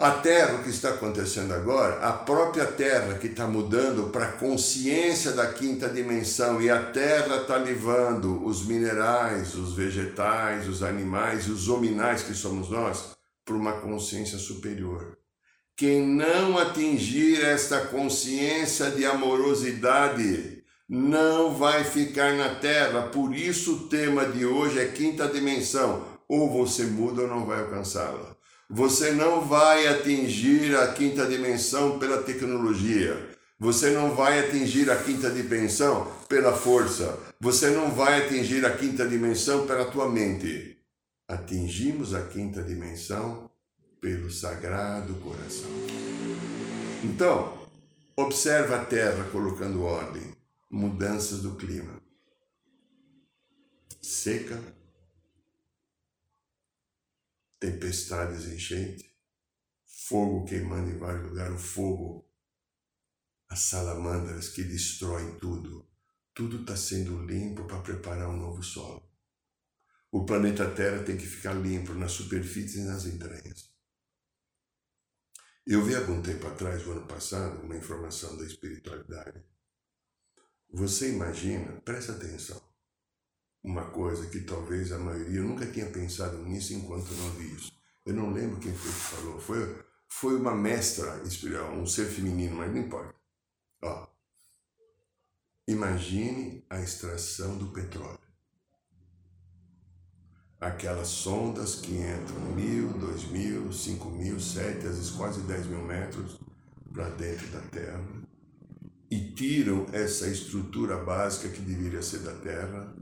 A 0.00 0.12
Terra, 0.12 0.54
o 0.54 0.62
que 0.62 0.70
está 0.70 0.90
acontecendo 0.90 1.52
agora, 1.52 1.98
a 1.98 2.12
própria 2.12 2.64
Terra 2.64 3.14
que 3.14 3.26
está 3.26 3.48
mudando 3.48 4.10
para 4.12 4.26
a 4.26 4.32
consciência 4.32 5.32
da 5.32 5.52
quinta 5.52 5.88
dimensão, 5.88 6.62
e 6.62 6.70
a 6.70 6.80
Terra 6.80 7.38
está 7.38 7.56
levando 7.56 8.46
os 8.46 8.64
minerais, 8.64 9.56
os 9.56 9.74
vegetais, 9.74 10.68
os 10.68 10.84
animais 10.84 11.48
e 11.48 11.50
os 11.50 11.68
hominais 11.68 12.22
que 12.22 12.32
somos 12.32 12.70
nós 12.70 13.16
para 13.44 13.56
uma 13.56 13.72
consciência 13.72 14.38
superior. 14.38 15.18
Quem 15.76 16.06
não 16.06 16.56
atingir 16.56 17.44
esta 17.44 17.80
consciência 17.80 18.92
de 18.92 19.04
amorosidade 19.04 20.62
não 20.88 21.56
vai 21.56 21.82
ficar 21.82 22.34
na 22.34 22.54
Terra. 22.54 23.02
Por 23.08 23.34
isso 23.34 23.72
o 23.72 23.88
tema 23.88 24.26
de 24.26 24.46
hoje 24.46 24.78
é 24.78 24.86
quinta 24.86 25.26
dimensão. 25.26 26.04
Ou 26.28 26.48
você 26.52 26.84
muda 26.84 27.22
ou 27.22 27.28
não 27.28 27.44
vai 27.44 27.60
alcançá-la. 27.60 28.27
Você 28.70 29.12
não 29.12 29.48
vai 29.48 29.86
atingir 29.86 30.76
a 30.76 30.92
quinta 30.92 31.26
dimensão 31.26 31.98
pela 31.98 32.22
tecnologia. 32.22 33.30
Você 33.58 33.90
não 33.90 34.14
vai 34.14 34.40
atingir 34.40 34.90
a 34.90 35.02
quinta 35.02 35.30
dimensão 35.30 36.06
pela 36.28 36.52
força. 36.52 37.18
Você 37.40 37.70
não 37.70 37.90
vai 37.90 38.26
atingir 38.26 38.66
a 38.66 38.76
quinta 38.76 39.08
dimensão 39.08 39.66
pela 39.66 39.86
tua 39.86 40.06
mente. 40.06 40.76
Atingimos 41.26 42.14
a 42.14 42.22
quinta 42.26 42.62
dimensão 42.62 43.50
pelo 44.02 44.30
sagrado 44.30 45.14
coração. 45.14 45.70
Então, 47.02 47.66
observa 48.14 48.76
a 48.76 48.84
Terra 48.84 49.24
colocando 49.32 49.82
ordem, 49.82 50.34
mudanças 50.70 51.40
do 51.40 51.54
clima. 51.54 52.02
Seca, 54.02 54.60
tempestades, 57.58 58.46
enchente, 58.46 59.08
fogo 59.84 60.44
queimando 60.44 60.90
em 60.90 60.98
vários 60.98 61.24
lugares, 61.24 61.54
o 61.54 61.58
fogo, 61.58 62.28
as 63.48 63.60
salamandras 63.60 64.48
que 64.48 64.62
destroem 64.62 65.38
tudo. 65.38 65.88
Tudo 66.34 66.60
está 66.60 66.76
sendo 66.76 67.24
limpo 67.24 67.66
para 67.66 67.82
preparar 67.82 68.28
um 68.28 68.36
novo 68.36 68.62
solo. 68.62 69.08
O 70.10 70.24
planeta 70.24 70.70
Terra 70.70 71.02
tem 71.02 71.16
que 71.16 71.26
ficar 71.26 71.52
limpo 71.52 71.92
na 71.94 72.08
superfície 72.08 72.80
e 72.80 72.84
nas 72.84 73.06
entranhas. 73.06 73.70
Eu 75.66 75.84
vi 75.84 75.94
algum 75.94 76.22
tempo 76.22 76.46
atrás, 76.46 76.86
no 76.86 76.92
ano 76.92 77.06
passado, 77.06 77.60
uma 77.62 77.76
informação 77.76 78.36
da 78.38 78.44
espiritualidade. 78.44 79.44
Você 80.70 81.12
imagina, 81.12 81.80
presta 81.80 82.12
atenção, 82.12 82.62
uma 83.62 83.90
coisa 83.90 84.26
que 84.28 84.40
talvez 84.40 84.92
a 84.92 84.98
maioria 84.98 85.42
nunca 85.42 85.66
tinha 85.66 85.86
pensado 85.86 86.38
nisso 86.44 86.74
enquanto 86.74 87.10
não 87.14 87.30
vi 87.32 87.54
isso. 87.54 87.72
Eu 88.06 88.14
não 88.14 88.32
lembro 88.32 88.58
quem 88.60 88.72
foi 88.74 88.90
que 88.90 88.98
falou. 88.98 89.40
Foi, 89.40 89.84
foi 90.08 90.36
uma 90.36 90.54
mestra 90.54 91.22
espiritual, 91.24 91.72
um 91.72 91.86
ser 91.86 92.06
feminino, 92.06 92.56
mas 92.56 92.70
não 92.72 92.78
importa. 92.80 93.14
Ó, 93.82 94.08
imagine 95.68 96.64
a 96.70 96.80
extração 96.80 97.56
do 97.58 97.68
petróleo. 97.68 98.18
aquelas 100.60 101.08
sondas 101.08 101.76
que 101.76 101.92
entram 101.92 102.40
mil, 102.54 102.92
dois 102.94 103.24
mil, 103.24 103.72
cinco 103.72 104.10
mil, 104.10 104.40
sete, 104.40 104.86
às 104.86 104.96
vezes 104.96 105.10
quase 105.10 105.40
dez 105.42 105.66
mil 105.66 105.82
metros 105.84 106.38
para 106.92 107.08
dentro 107.10 107.46
da 107.48 107.60
Terra 107.60 108.04
e 109.10 109.32
tiram 109.32 109.86
essa 109.92 110.28
estrutura 110.28 110.96
básica 111.02 111.48
que 111.48 111.60
deveria 111.60 112.02
ser 112.02 112.18
da 112.20 112.34
Terra, 112.34 112.94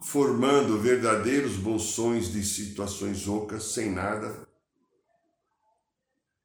formando 0.00 0.78
verdadeiros 0.78 1.56
bolsões 1.56 2.32
de 2.32 2.42
situações 2.44 3.28
ocas, 3.28 3.64
sem 3.64 3.90
nada. 3.90 4.48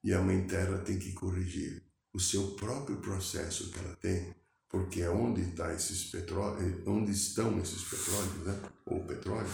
E 0.04 0.14
a 0.14 0.22
Mãe 0.22 0.46
Terra 0.46 0.78
tem 0.80 1.00
que 1.00 1.14
corrigir 1.14 1.82
o 2.14 2.20
seu 2.20 2.52
próprio 2.52 2.98
processo 2.98 3.72
que 3.72 3.80
ela 3.80 3.96
tem, 3.96 4.36
porque 4.70 5.02
é 5.02 5.10
onde, 5.10 5.42
está 5.42 5.74
esses 5.74 6.06
petróleo, 6.06 6.84
onde 6.86 7.12
estão 7.12 7.58
esses 7.60 7.84
petróleos, 7.84 8.46
né? 8.46 8.60
ou 8.86 9.04
petróleo, 9.04 9.50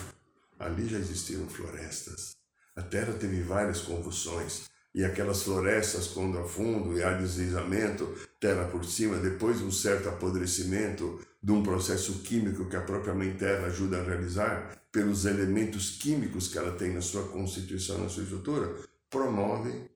ali 0.59 0.87
já 0.87 0.97
existiram 0.97 1.47
florestas. 1.47 2.35
A 2.75 2.81
Terra 2.81 3.13
teve 3.13 3.41
várias 3.41 3.81
convulsões, 3.81 4.69
e 4.93 5.05
aquelas 5.05 5.43
florestas 5.43 6.07
quando 6.07 6.37
afundam 6.37 6.97
e 6.97 7.03
há 7.03 7.13
deslizamento, 7.13 8.13
terra 8.39 8.65
por 8.65 8.83
cima, 8.83 9.17
depois 9.17 9.59
de 9.59 9.63
um 9.63 9.71
certo 9.71 10.09
apodrecimento 10.09 11.19
de 11.41 11.51
um 11.51 11.63
processo 11.63 12.19
químico 12.19 12.69
que 12.69 12.75
a 12.75 12.81
própria 12.81 13.13
Mãe 13.13 13.33
Terra 13.35 13.67
ajuda 13.67 13.99
a 13.99 14.03
realizar, 14.03 14.77
pelos 14.91 15.25
elementos 15.25 15.97
químicos 15.97 16.49
que 16.49 16.57
ela 16.57 16.73
tem 16.73 16.93
na 16.93 17.01
sua 17.01 17.27
constituição, 17.29 17.97
na 17.97 18.09
sua 18.09 18.23
estrutura, 18.23 18.75
promovem 19.09 19.89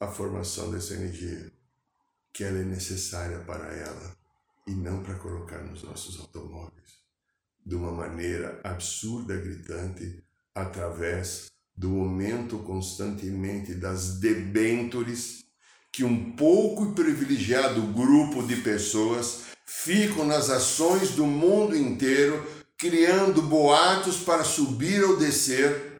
a 0.00 0.08
formação 0.08 0.70
dessa 0.70 0.94
energia, 0.94 1.50
que 2.32 2.42
ela 2.42 2.58
é 2.58 2.64
necessária 2.64 3.38
para 3.40 3.72
ela 3.72 4.16
e 4.66 4.72
não 4.72 5.02
para 5.02 5.14
colocar 5.14 5.58
nos 5.58 5.82
nossos 5.84 6.18
automóveis, 6.20 7.00
de 7.64 7.74
uma 7.74 7.92
maneira 7.92 8.60
absurda, 8.64 9.36
gritante, 9.36 10.22
através 10.54 11.52
do 11.74 12.00
aumento 12.00 12.58
constantemente 12.58 13.74
das 13.74 14.18
debêntures 14.18 15.44
que 15.90 16.04
um 16.04 16.32
pouco 16.32 16.92
privilegiado 16.94 17.82
grupo 17.92 18.42
de 18.42 18.56
pessoas 18.56 19.44
ficam 19.66 20.24
nas 20.24 20.50
ações 20.50 21.10
do 21.10 21.26
mundo 21.26 21.76
inteiro 21.76 22.44
criando 22.76 23.42
boatos 23.42 24.18
para 24.18 24.42
subir 24.42 25.04
ou 25.04 25.16
descer 25.16 25.92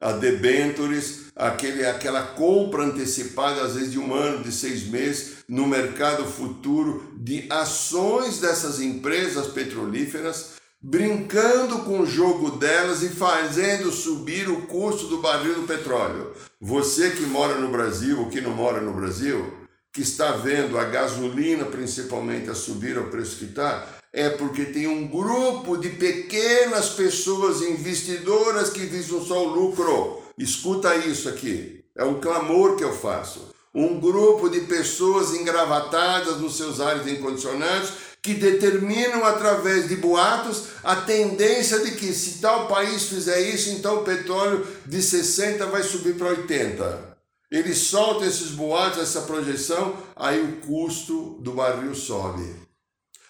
a 0.00 0.12
debêntures, 0.12 1.32
aquele, 1.34 1.86
aquela 1.86 2.22
compra 2.22 2.84
antecipada, 2.84 3.62
às 3.62 3.74
vezes 3.74 3.92
de 3.92 3.98
um 3.98 4.14
ano, 4.14 4.44
de 4.44 4.52
seis 4.52 4.86
meses, 4.86 5.38
no 5.48 5.66
mercado 5.66 6.24
futuro, 6.24 7.10
de 7.16 7.46
ações 7.50 8.38
dessas 8.38 8.80
empresas 8.80 9.48
petrolíferas 9.48 10.54
brincando 10.86 11.78
com 11.78 12.00
o 12.00 12.06
jogo 12.06 12.58
delas 12.58 13.02
e 13.02 13.08
fazendo 13.08 13.90
subir 13.90 14.50
o 14.50 14.66
custo 14.66 15.06
do 15.06 15.22
barril 15.22 15.54
do 15.54 15.66
petróleo. 15.66 16.32
Você 16.60 17.10
que 17.10 17.22
mora 17.22 17.58
no 17.58 17.70
Brasil 17.70 18.20
ou 18.20 18.28
que 18.28 18.42
não 18.42 18.50
mora 18.50 18.82
no 18.82 18.92
Brasil, 18.92 19.63
que 19.94 20.02
está 20.02 20.32
vendo 20.32 20.76
a 20.76 20.84
gasolina 20.84 21.64
principalmente 21.66 22.50
a 22.50 22.54
subir 22.54 22.98
ao 22.98 23.04
preço 23.04 23.36
que 23.36 23.44
está, 23.44 23.86
é 24.12 24.28
porque 24.28 24.64
tem 24.64 24.88
um 24.88 25.06
grupo 25.06 25.76
de 25.76 25.90
pequenas 25.90 26.90
pessoas 26.90 27.62
investidoras 27.62 28.70
que 28.70 28.80
visam 28.80 29.24
só 29.24 29.46
o 29.46 29.54
lucro. 29.54 30.20
Escuta 30.36 30.96
isso 30.96 31.28
aqui. 31.28 31.84
É 31.96 32.04
um 32.04 32.20
clamor 32.20 32.76
que 32.76 32.82
eu 32.82 32.92
faço. 32.92 33.54
Um 33.72 34.00
grupo 34.00 34.48
de 34.48 34.62
pessoas 34.62 35.32
engravatadas 35.32 36.38
nos 36.38 36.56
seus 36.56 36.80
ares 36.80 37.06
incondicionados 37.06 37.92
que 38.20 38.34
determinam 38.34 39.24
através 39.24 39.88
de 39.88 39.96
boatos 39.96 40.64
a 40.82 40.96
tendência 40.96 41.80
de 41.80 41.92
que 41.92 42.12
se 42.12 42.40
tal 42.40 42.66
país 42.66 43.04
fizer 43.04 43.40
isso, 43.40 43.70
então 43.70 43.98
o 43.98 44.04
petróleo 44.04 44.66
de 44.86 45.00
60 45.00 45.66
vai 45.66 45.82
subir 45.82 46.14
para 46.14 46.28
80. 46.28 47.13
Eles 47.50 47.78
soltam 47.78 48.26
esses 48.26 48.50
boatos, 48.50 49.00
essa 49.00 49.22
projeção, 49.22 49.96
aí 50.16 50.42
o 50.42 50.60
custo 50.60 51.38
do 51.40 51.52
barril 51.52 51.94
sobe. 51.94 52.54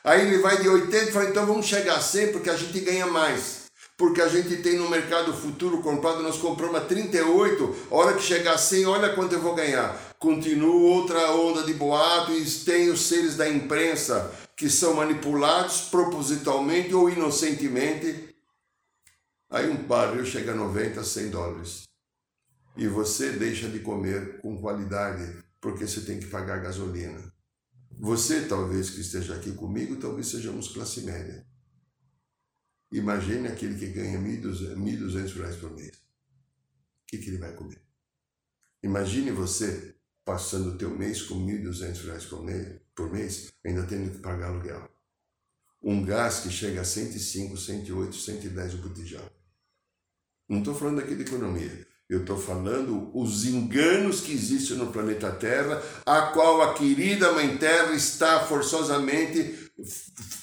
Aí 0.03 0.27
ele 0.27 0.39
vai 0.39 0.61
de 0.61 0.69
80 0.69 1.11
e 1.11 1.13
fala, 1.13 1.29
então 1.31 1.47
vamos 1.47 1.67
chegar 1.67 1.97
a 1.97 2.01
100 2.01 2.33
porque 2.33 2.51
a 2.51 2.57
gente 2.57 2.79
ganha 2.81 3.07
mais. 3.07 3.65
Porque 3.97 4.21
a 4.21 4.29
gente 4.29 4.57
tem 4.57 4.77
no 4.77 4.91
mercado 4.91 5.33
futuro 5.33 5.81
comprado, 5.81 6.23
nós 6.23 6.37
compramos 6.37 6.77
a 6.77 6.81
38, 6.85 7.77
a 7.91 7.95
hora 7.95 8.15
que 8.15 8.23
chegar 8.23 8.55
a 8.55 8.59
100, 8.59 8.87
olha 8.87 9.15
quanto 9.15 9.35
eu 9.35 9.41
vou 9.41 9.55
ganhar. 9.55 9.97
Continua 10.19 10.75
outra 10.75 11.31
onda 11.33 11.63
de 11.63 11.75
boato 11.75 12.33
e 12.33 12.45
tem 12.45 12.91
os 12.91 13.03
seres 13.03 13.37
da 13.37 13.49
imprensa 13.49 14.33
que 14.57 14.69
são 14.69 14.95
manipulados 14.95 15.83
propositalmente 15.83 16.95
ou 16.95 17.09
inocentemente. 17.09 18.35
Aí 19.51 19.71
um 19.71 19.77
barril 19.77 20.25
chega 20.25 20.53
a 20.53 20.57
90, 20.57 21.05
100 21.05 21.31
dólares. 21.31 21.83
E 22.77 22.89
você 22.89 23.33
deixa 23.33 23.69
de 23.69 23.79
comer 23.81 24.41
com 24.41 24.61
qualidade 24.61 25.45
porque 25.61 25.87
você 25.87 26.01
tem 26.01 26.19
que 26.19 26.27
pagar 26.27 26.59
gasolina. 26.59 27.33
Você, 27.99 28.47
talvez, 28.47 28.91
que 28.91 29.01
esteja 29.01 29.37
aqui 29.37 29.53
comigo, 29.53 29.97
talvez 29.97 30.27
sejamos 30.29 30.69
classe 30.69 31.03
média. 31.03 31.47
Imagine 32.93 33.49
aquele 33.49 33.79
que 33.79 33.87
ganha 33.87 34.19
1.200 34.19 35.35
reais 35.35 35.57
por 35.57 35.75
mês. 35.75 35.97
O 35.97 37.07
que, 37.07 37.19
que 37.19 37.31
ele 37.31 37.39
vai 37.39 37.53
comer? 37.53 37.81
Imagine 38.83 39.31
você 39.31 39.95
passando 40.25 40.71
o 40.71 40.79
teu 40.79 40.91
mês 40.91 41.23
com 41.23 41.35
1.200 41.35 42.29
por 42.29 42.45
mês, 42.45 42.81
por 42.95 43.13
mês, 43.13 43.53
ainda 43.65 43.87
tendo 43.87 44.11
que 44.11 44.19
pagar 44.19 44.49
aluguel. 44.49 44.91
Um 45.83 46.05
gás 46.05 46.41
que 46.41 46.51
chega 46.51 46.81
a 46.81 46.85
105, 46.85 47.57
108, 47.57 48.17
110 48.17 48.75
o 48.75 48.79
botijão. 48.79 49.31
Não 50.49 50.59
estou 50.59 50.75
falando 50.75 51.01
aqui 51.01 51.15
de 51.15 51.23
economia. 51.23 51.87
Eu 52.09 52.21
estou 52.21 52.37
falando 52.37 53.11
os 53.15 53.47
enganos 53.47 54.21
que 54.21 54.33
existem 54.33 54.77
no 54.77 54.89
planeta 54.89 55.31
Terra, 55.31 55.83
a 56.05 56.23
qual 56.33 56.61
a 56.61 56.75
querida 56.75 57.33
Mãe 57.33 57.57
Terra 57.57 57.95
está 57.95 58.41
forçosamente 58.41 59.71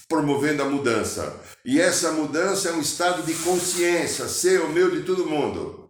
promovendo 0.08 0.62
a 0.62 0.68
mudança. 0.68 1.40
E 1.64 1.80
essa 1.80 2.10
mudança 2.10 2.68
é 2.68 2.72
um 2.72 2.80
estado 2.80 3.22
de 3.22 3.32
consciência, 3.34 4.26
seu, 4.26 4.70
meu, 4.70 4.90
de 4.90 5.04
todo 5.04 5.24
mundo. 5.24 5.88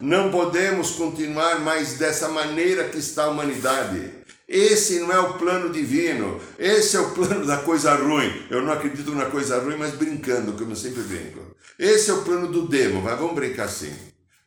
Não 0.00 0.32
podemos 0.32 0.90
continuar 0.90 1.60
mais 1.60 1.94
dessa 1.94 2.28
maneira 2.28 2.88
que 2.88 2.98
está 2.98 3.24
a 3.24 3.30
humanidade. 3.30 4.10
Esse 4.48 4.98
não 4.98 5.12
é 5.12 5.20
o 5.20 5.34
plano 5.34 5.72
divino, 5.72 6.40
esse 6.58 6.96
é 6.96 7.00
o 7.00 7.10
plano 7.12 7.46
da 7.46 7.58
coisa 7.58 7.94
ruim. 7.94 8.46
Eu 8.50 8.62
não 8.62 8.72
acredito 8.72 9.12
na 9.12 9.26
coisa 9.26 9.60
ruim, 9.60 9.76
mas 9.76 9.94
brincando, 9.94 10.54
como 10.54 10.72
eu 10.72 10.76
sempre 10.76 11.02
brinco. 11.02 11.54
Esse 11.78 12.10
é 12.10 12.14
o 12.14 12.22
plano 12.22 12.48
do 12.48 12.66
demo, 12.66 13.00
mas 13.02 13.16
vamos 13.16 13.36
brincar 13.36 13.64
assim. 13.66 13.92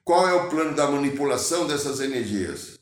Qual 0.09 0.27
é 0.27 0.33
o 0.33 0.49
plano 0.49 0.75
da 0.75 0.89
manipulação 0.89 1.67
dessas 1.67 1.99
energias? 1.99 2.79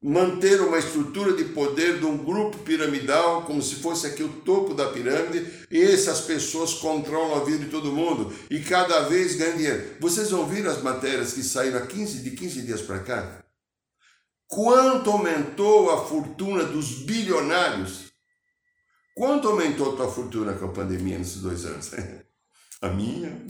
Manter 0.00 0.60
uma 0.60 0.78
estrutura 0.78 1.32
de 1.32 1.46
poder 1.46 1.98
de 1.98 2.06
um 2.06 2.16
grupo 2.16 2.56
piramidal, 2.58 3.42
como 3.42 3.60
se 3.60 3.74
fosse 3.74 4.06
aqui 4.06 4.22
o 4.22 4.42
topo 4.42 4.74
da 4.74 4.88
pirâmide, 4.92 5.66
e 5.72 5.82
essas 5.82 6.20
pessoas 6.20 6.74
controlam 6.74 7.34
a 7.34 7.44
vida 7.44 7.64
de 7.64 7.70
todo 7.72 7.90
mundo 7.90 8.32
e 8.48 8.60
cada 8.60 9.00
vez 9.08 9.34
ganham 9.34 9.56
dinheiro. 9.56 9.96
Vocês 9.98 10.32
ouviram 10.32 10.70
as 10.70 10.80
matérias 10.80 11.32
que 11.32 11.42
saíram 11.42 11.78
há 11.78 11.84
15, 11.84 12.20
de 12.20 12.30
15 12.30 12.62
dias 12.62 12.82
para 12.82 13.00
cá? 13.00 13.44
Quanto 14.46 15.10
aumentou 15.10 15.90
a 15.90 16.06
fortuna 16.06 16.62
dos 16.62 17.00
bilionários? 17.00 18.04
Quanto 19.16 19.48
aumentou 19.48 19.94
a 19.94 19.96
tua 19.96 20.08
fortuna 20.12 20.52
com 20.52 20.66
a 20.66 20.72
pandemia 20.72 21.18
nesses 21.18 21.42
dois 21.42 21.64
anos? 21.64 21.90
A 22.80 22.90
minha, 22.90 23.44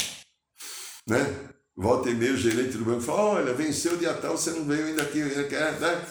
né? 1.06 1.57
Volta 1.80 2.10
e 2.10 2.14
meio, 2.14 2.34
o 2.34 2.36
gerente 2.36 2.76
do 2.76 2.84
banco 2.84 3.02
fala, 3.02 3.20
olha, 3.20 3.54
venceu 3.54 3.94
o 3.94 3.98
dia 3.98 4.12
tal, 4.12 4.36
você 4.36 4.50
não 4.50 4.64
veio 4.64 4.86
ainda 4.86 5.00
aqui, 5.00 5.22
né? 5.22 6.06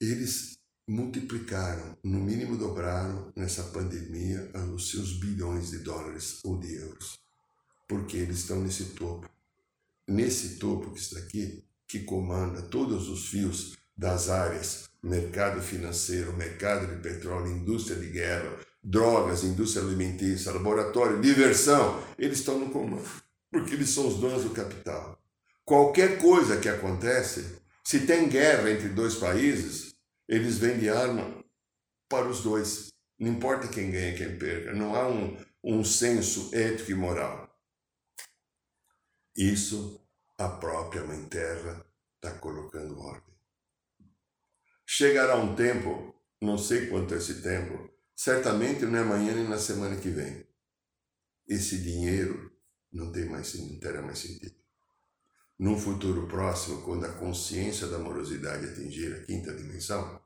Eles 0.00 0.56
multiplicaram, 0.88 1.98
no 2.02 2.18
mínimo 2.18 2.56
dobraram 2.56 3.30
nessa 3.36 3.62
pandemia 3.64 4.50
os 4.74 4.90
seus 4.90 5.12
bilhões 5.20 5.70
de 5.70 5.80
dólares 5.80 6.40
ou 6.42 6.58
de 6.58 6.76
euros, 6.76 7.20
porque 7.86 8.16
eles 8.16 8.38
estão 8.38 8.62
nesse 8.62 8.94
topo. 8.94 9.28
Nesse 10.08 10.56
topo 10.56 10.90
que 10.90 11.00
está 11.00 11.18
aqui, 11.18 11.62
que 11.86 12.00
comanda 12.04 12.62
todos 12.62 13.10
os 13.10 13.28
fios 13.28 13.76
das 13.94 14.30
áreas 14.30 14.88
mercado 15.02 15.60
financeiro, 15.60 16.34
mercado 16.34 16.86
de 16.86 17.02
petróleo, 17.02 17.52
indústria 17.52 17.98
de 17.98 18.06
guerra, 18.08 18.58
drogas, 18.84 19.42
indústria 19.42 19.82
alimentícia, 19.82 20.52
laboratório, 20.52 21.22
diversão, 21.22 22.04
eles 22.18 22.38
estão 22.38 22.58
no 22.58 22.70
comando, 22.70 23.08
porque 23.50 23.74
eles 23.74 23.88
são 23.88 24.06
os 24.06 24.18
donos 24.18 24.44
do 24.44 24.50
capital. 24.50 25.18
Qualquer 25.64 26.20
coisa 26.20 26.60
que 26.60 26.68
acontece, 26.68 27.58
se 27.82 28.06
tem 28.06 28.28
guerra 28.28 28.70
entre 28.70 28.90
dois 28.90 29.14
países, 29.14 29.94
eles 30.28 30.58
vendem 30.58 30.90
arma 30.90 31.42
para 32.08 32.28
os 32.28 32.42
dois. 32.42 32.92
Não 33.18 33.30
importa 33.30 33.68
quem 33.68 33.90
ganha, 33.90 34.14
quem 34.14 34.36
perca. 34.36 34.74
Não 34.74 34.94
há 34.94 35.08
um, 35.08 35.36
um 35.62 35.82
senso 35.82 36.50
ético 36.54 36.90
e 36.90 36.94
moral. 36.94 37.48
Isso 39.34 40.00
a 40.36 40.48
própria 40.48 41.04
Mãe 41.04 41.24
Terra 41.24 41.84
está 42.16 42.36
colocando 42.38 43.00
ordem. 43.00 43.34
Chegará 44.86 45.36
um 45.36 45.54
tempo, 45.54 46.14
não 46.42 46.58
sei 46.58 46.88
quanto 46.88 47.14
é 47.14 47.16
esse 47.16 47.40
tempo, 47.40 47.90
certamente 48.14 48.84
não 48.84 48.98
é 48.98 49.02
amanhã 49.02 49.34
nem 49.34 49.48
na 49.48 49.58
semana 49.58 49.96
que 49.96 50.08
vem. 50.08 50.46
Esse 51.46 51.78
dinheiro 51.78 52.52
não 52.92 53.12
tem 53.12 53.28
mais 53.28 53.54
não 53.54 53.78
terá 53.78 54.00
mais 54.00 54.18
sentido. 54.18 54.56
Num 55.58 55.78
futuro 55.78 56.26
próximo, 56.26 56.82
quando 56.82 57.04
a 57.04 57.12
consciência 57.12 57.86
da 57.86 57.96
amorosidade 57.96 58.66
atingir 58.66 59.14
a 59.14 59.24
quinta 59.24 59.54
dimensão, 59.54 60.20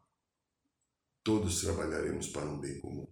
todos 1.22 1.60
trabalharemos 1.60 2.28
para 2.28 2.46
um 2.46 2.58
bem 2.58 2.80
comum. 2.80 3.06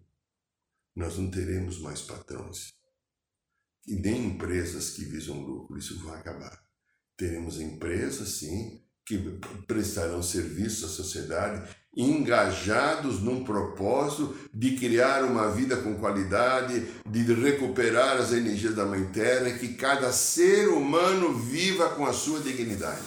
Nós 0.94 1.18
não 1.18 1.30
teremos 1.30 1.78
mais 1.80 2.00
patrões 2.00 2.74
e 3.86 3.94
nem 3.94 4.26
empresas 4.26 4.90
que 4.90 5.04
visam 5.04 5.40
lucro, 5.40 5.78
isso 5.78 6.02
vai 6.04 6.18
acabar. 6.18 6.64
Teremos 7.16 7.60
empresas, 7.60 8.30
sim, 8.30 8.82
que 9.06 9.16
prestarão 9.68 10.20
serviço 10.20 10.84
à 10.84 10.88
sociedade, 10.88 11.76
engajados 11.96 13.22
num 13.22 13.44
propósito 13.44 14.36
de 14.52 14.76
criar 14.76 15.22
uma 15.22 15.50
vida 15.52 15.76
com 15.76 15.98
qualidade, 15.98 16.86
de 17.08 17.22
recuperar 17.32 18.16
as 18.16 18.32
energias 18.32 18.74
da 18.74 18.84
Mãe 18.84 19.06
Terra, 19.12 19.56
que 19.56 19.74
cada 19.74 20.12
ser 20.12 20.68
humano 20.68 21.32
viva 21.38 21.90
com 21.90 22.04
a 22.04 22.12
sua 22.12 22.40
dignidade. 22.40 23.06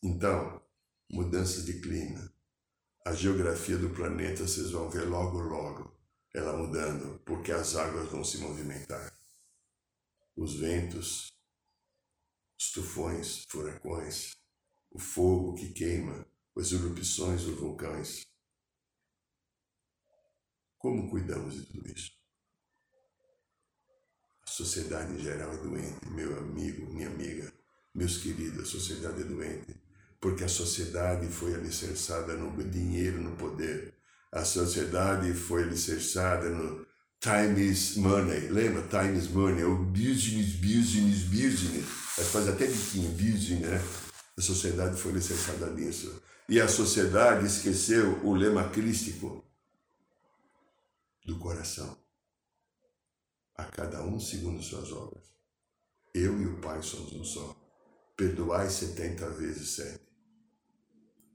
Então, 0.00 0.62
mudança 1.10 1.62
de 1.62 1.80
clima. 1.80 2.32
A 3.04 3.12
geografia 3.12 3.76
do 3.76 3.90
planeta 3.90 4.46
vocês 4.46 4.70
vão 4.70 4.88
ver 4.88 5.02
logo, 5.02 5.38
logo 5.40 5.92
ela 6.34 6.56
mudando, 6.56 7.20
porque 7.24 7.52
as 7.52 7.76
águas 7.76 8.08
vão 8.10 8.24
se 8.24 8.38
movimentar. 8.38 9.12
Os 10.36 10.54
ventos, 10.56 11.32
os 12.58 12.72
tufões, 12.72 13.44
furacões, 13.48 14.32
o 14.94 14.98
fogo 14.98 15.54
que 15.54 15.72
queima, 15.72 16.24
as 16.56 16.70
erupções 16.70 17.42
dos 17.42 17.58
vulcões. 17.58 18.22
Como 20.78 21.10
cuidamos 21.10 21.54
de 21.54 21.62
tudo 21.66 21.90
isso? 21.90 22.12
A 24.46 24.50
sociedade 24.50 25.12
em 25.14 25.18
geral 25.18 25.52
é 25.52 25.56
doente, 25.56 26.08
meu 26.08 26.38
amigo, 26.38 26.86
minha 26.92 27.08
amiga, 27.08 27.52
meus 27.92 28.18
queridos, 28.18 28.60
a 28.60 28.70
sociedade 28.70 29.22
é 29.22 29.24
doente, 29.24 29.74
porque 30.20 30.44
a 30.44 30.48
sociedade 30.48 31.26
foi 31.26 31.54
alicerçada 31.54 32.34
no 32.34 32.62
dinheiro, 32.62 33.20
no 33.20 33.36
poder. 33.36 33.94
A 34.30 34.44
sociedade 34.44 35.32
foi 35.34 35.64
alicerçada 35.64 36.48
no 36.50 36.86
time 37.20 37.68
is 37.68 37.96
money. 37.96 38.48
Lembra? 38.48 38.82
Time 38.82 39.18
is 39.18 39.28
money. 39.28 39.62
É 39.62 39.66
o 39.66 39.76
business, 39.76 40.54
business, 40.56 41.22
business. 41.22 41.84
Faz 42.30 42.48
até 42.48 42.66
biquinho, 42.66 43.10
business, 43.10 43.60
né? 43.60 44.03
A 44.36 44.40
sociedade 44.40 45.00
foi 45.00 45.12
alicerçada 45.12 45.70
nisso. 45.70 46.22
E 46.48 46.60
a 46.60 46.68
sociedade 46.68 47.46
esqueceu 47.46 48.24
o 48.24 48.34
lema 48.34 48.68
crístico 48.68 49.44
do 51.24 51.38
coração. 51.38 51.96
A 53.56 53.64
cada 53.64 54.02
um 54.02 54.18
segundo 54.18 54.62
suas 54.62 54.90
obras. 54.92 55.24
Eu 56.12 56.40
e 56.40 56.46
o 56.46 56.60
Pai 56.60 56.82
somos 56.82 57.12
um 57.12 57.24
só. 57.24 57.56
Perdoai 58.16 58.68
setenta 58.68 59.28
vezes 59.30 59.70
sete. 59.70 60.04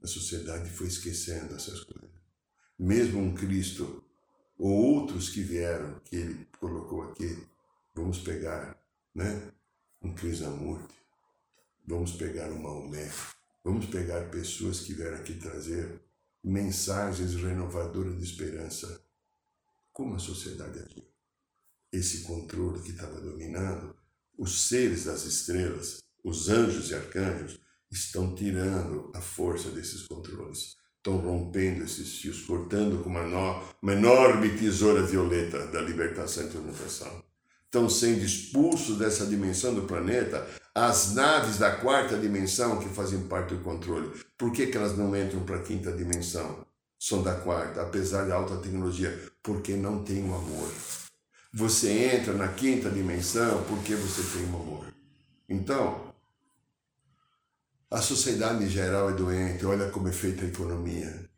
A 0.02 0.06
sociedade 0.06 0.70
foi 0.70 0.86
esquecendo 0.86 1.54
essas 1.54 1.80
coisas. 1.84 2.10
Mesmo 2.78 3.20
um 3.20 3.34
Cristo, 3.34 4.02
ou 4.56 4.70
outros 4.70 5.28
que 5.28 5.42
vieram, 5.42 6.00
que 6.00 6.16
ele 6.16 6.46
colocou 6.58 7.02
aqui, 7.02 7.46
vamos 7.94 8.20
pegar, 8.20 8.82
né? 9.14 9.52
Um 10.00 10.14
Krishnamurti, 10.14 10.94
vamos 11.90 12.12
pegar 12.12 12.48
um 12.50 12.62
Maomé, 12.62 13.10
vamos 13.64 13.86
pegar 13.86 14.30
pessoas 14.30 14.80
que 14.80 14.94
vieram 14.94 15.16
aqui 15.16 15.34
trazer 15.34 16.00
mensagens 16.42 17.34
renovadoras 17.34 18.16
de 18.16 18.24
esperança. 18.24 19.04
Como 19.92 20.14
a 20.14 20.18
sociedade 20.20 20.78
agiu? 20.78 21.04
Esse 21.92 22.22
controle 22.22 22.80
que 22.80 22.92
estava 22.92 23.20
dominando, 23.20 23.96
os 24.38 24.68
seres 24.68 25.04
das 25.04 25.24
estrelas, 25.24 26.00
os 26.22 26.48
anjos 26.48 26.90
e 26.90 26.94
arcanjos, 26.94 27.60
estão 27.90 28.36
tirando 28.36 29.10
a 29.12 29.20
força 29.20 29.68
desses 29.70 30.06
controles. 30.06 30.76
Estão 30.98 31.16
rompendo 31.16 31.82
esses 31.82 32.18
fios, 32.18 32.42
cortando 32.42 33.02
com 33.02 33.10
uma, 33.10 33.24
no, 33.24 33.64
uma 33.82 33.94
enorme 33.94 34.56
tesoura 34.56 35.02
violeta 35.02 35.66
da 35.66 35.80
libertação 35.80 36.44
e 36.44 36.50
transmutação 36.50 37.30
estão 37.70 37.88
sendo 37.88 38.24
expulsos 38.24 38.98
dessa 38.98 39.24
dimensão 39.24 39.72
do 39.72 39.82
planeta 39.82 40.44
as 40.74 41.14
naves 41.14 41.58
da 41.58 41.74
quarta 41.76 42.16
dimensão 42.16 42.78
que 42.78 42.88
fazem 42.88 43.26
parte 43.26 43.54
do 43.54 43.62
controle. 43.62 44.12
Por 44.38 44.52
que, 44.52 44.66
que 44.66 44.76
elas 44.76 44.96
não 44.96 45.16
entram 45.16 45.44
para 45.44 45.56
a 45.56 45.62
quinta 45.62 45.92
dimensão? 45.92 46.64
São 46.98 47.22
da 47.22 47.34
quarta, 47.34 47.82
apesar 47.82 48.26
da 48.26 48.34
alta 48.34 48.56
tecnologia, 48.58 49.18
porque 49.42 49.74
não 49.74 50.04
tem 50.04 50.22
o 50.28 50.34
amor. 50.34 50.72
Você 51.52 51.90
entra 51.90 52.32
na 52.34 52.48
quinta 52.48 52.90
dimensão 52.90 53.64
porque 53.64 53.94
você 53.94 54.22
tem 54.36 54.44
o 54.44 54.56
amor. 54.56 54.86
Então, 55.48 56.14
a 57.90 58.00
sociedade 58.00 58.62
em 58.62 58.68
geral 58.68 59.10
é 59.10 59.14
doente, 59.14 59.66
olha 59.66 59.90
como 59.90 60.08
é 60.08 60.12
feita 60.12 60.44
a 60.44 60.48
economia. 60.48 61.29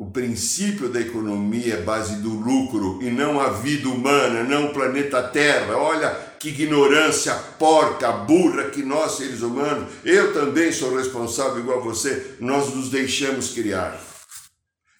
O 0.00 0.12
princípio 0.12 0.88
da 0.88 1.00
economia 1.00 1.74
é 1.74 1.82
base 1.82 2.22
do 2.22 2.28
lucro 2.28 3.00
e 3.02 3.10
não 3.10 3.40
a 3.40 3.48
vida 3.48 3.88
humana, 3.88 4.44
não 4.44 4.66
o 4.66 4.72
planeta 4.72 5.20
Terra. 5.24 5.76
Olha 5.76 6.10
que 6.38 6.50
ignorância 6.50 7.34
porca, 7.58 8.12
burra 8.12 8.70
que 8.70 8.84
nós, 8.84 9.16
seres 9.16 9.42
humanos, 9.42 9.92
eu 10.04 10.32
também 10.32 10.70
sou 10.70 10.96
responsável 10.96 11.58
igual 11.58 11.80
a 11.80 11.82
você, 11.82 12.36
nós 12.38 12.72
nos 12.72 12.90
deixamos 12.90 13.50
criar. 13.50 14.00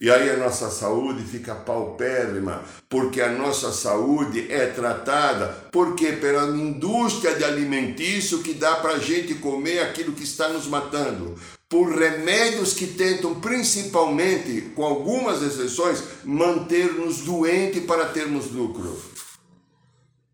E 0.00 0.10
aí 0.10 0.30
a 0.30 0.36
nossa 0.36 0.68
saúde 0.68 1.22
fica 1.22 1.54
paupérrima, 1.54 2.64
porque 2.88 3.20
a 3.20 3.30
nossa 3.30 3.70
saúde 3.70 4.50
é 4.50 4.66
tratada 4.66 5.46
porque 5.70 6.10
pela 6.10 6.48
indústria 6.56 7.36
de 7.36 7.44
alimentício 7.44 8.42
que 8.42 8.52
dá 8.52 8.74
para 8.74 8.94
a 8.94 8.98
gente 8.98 9.34
comer 9.34 9.78
aquilo 9.78 10.12
que 10.12 10.24
está 10.24 10.48
nos 10.48 10.66
matando 10.66 11.36
por 11.68 11.94
remédios 11.94 12.72
que 12.72 12.86
tentam, 12.86 13.40
principalmente, 13.40 14.70
com 14.74 14.84
algumas 14.84 15.42
exceções, 15.42 16.24
manter-nos 16.24 17.20
doentes 17.20 17.84
para 17.84 18.10
termos 18.12 18.50
lucro. 18.50 19.00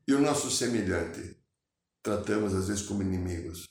E 0.07 0.15
o 0.15 0.21
nosso 0.21 0.51
semelhante, 0.51 1.37
tratamos 2.03 2.55
às 2.55 2.69
vezes 2.69 2.83
como 2.83 3.03
inimigos. 3.03 3.69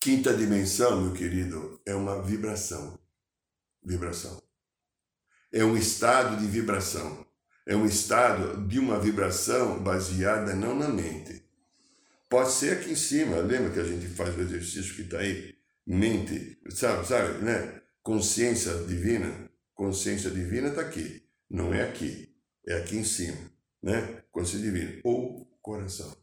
Quinta 0.00 0.32
dimensão, 0.32 1.02
meu 1.02 1.12
querido, 1.12 1.80
é 1.84 1.94
uma 1.94 2.22
vibração. 2.22 2.98
Vibração. 3.82 4.40
É 5.52 5.64
um 5.64 5.76
estado 5.76 6.36
de 6.38 6.46
vibração. 6.46 7.26
É 7.66 7.76
um 7.76 7.84
estado 7.84 8.66
de 8.66 8.78
uma 8.78 8.98
vibração 8.98 9.82
baseada 9.82 10.54
não 10.54 10.74
na 10.74 10.88
mente, 10.88 11.44
Pode 12.28 12.52
ser 12.52 12.78
aqui 12.78 12.90
em 12.90 12.96
cima, 12.96 13.36
lembra 13.38 13.72
que 13.72 13.80
a 13.80 13.84
gente 13.84 14.06
faz 14.06 14.36
o 14.36 14.40
exercício 14.40 14.94
que 14.94 15.02
está 15.02 15.18
aí? 15.18 15.56
Mente, 15.86 16.60
sabe, 16.68 17.06
sabe, 17.06 17.42
né? 17.42 17.80
Consciência 18.02 18.84
divina. 18.84 19.50
Consciência 19.74 20.30
divina 20.30 20.68
está 20.68 20.82
aqui, 20.82 21.26
não 21.48 21.72
é 21.72 21.88
aqui, 21.88 22.36
é 22.66 22.74
aqui 22.74 22.96
em 22.96 23.04
cima, 23.04 23.50
né? 23.82 24.24
Consciência 24.30 24.70
divina, 24.70 25.00
ou 25.04 25.46
coração. 25.62 26.14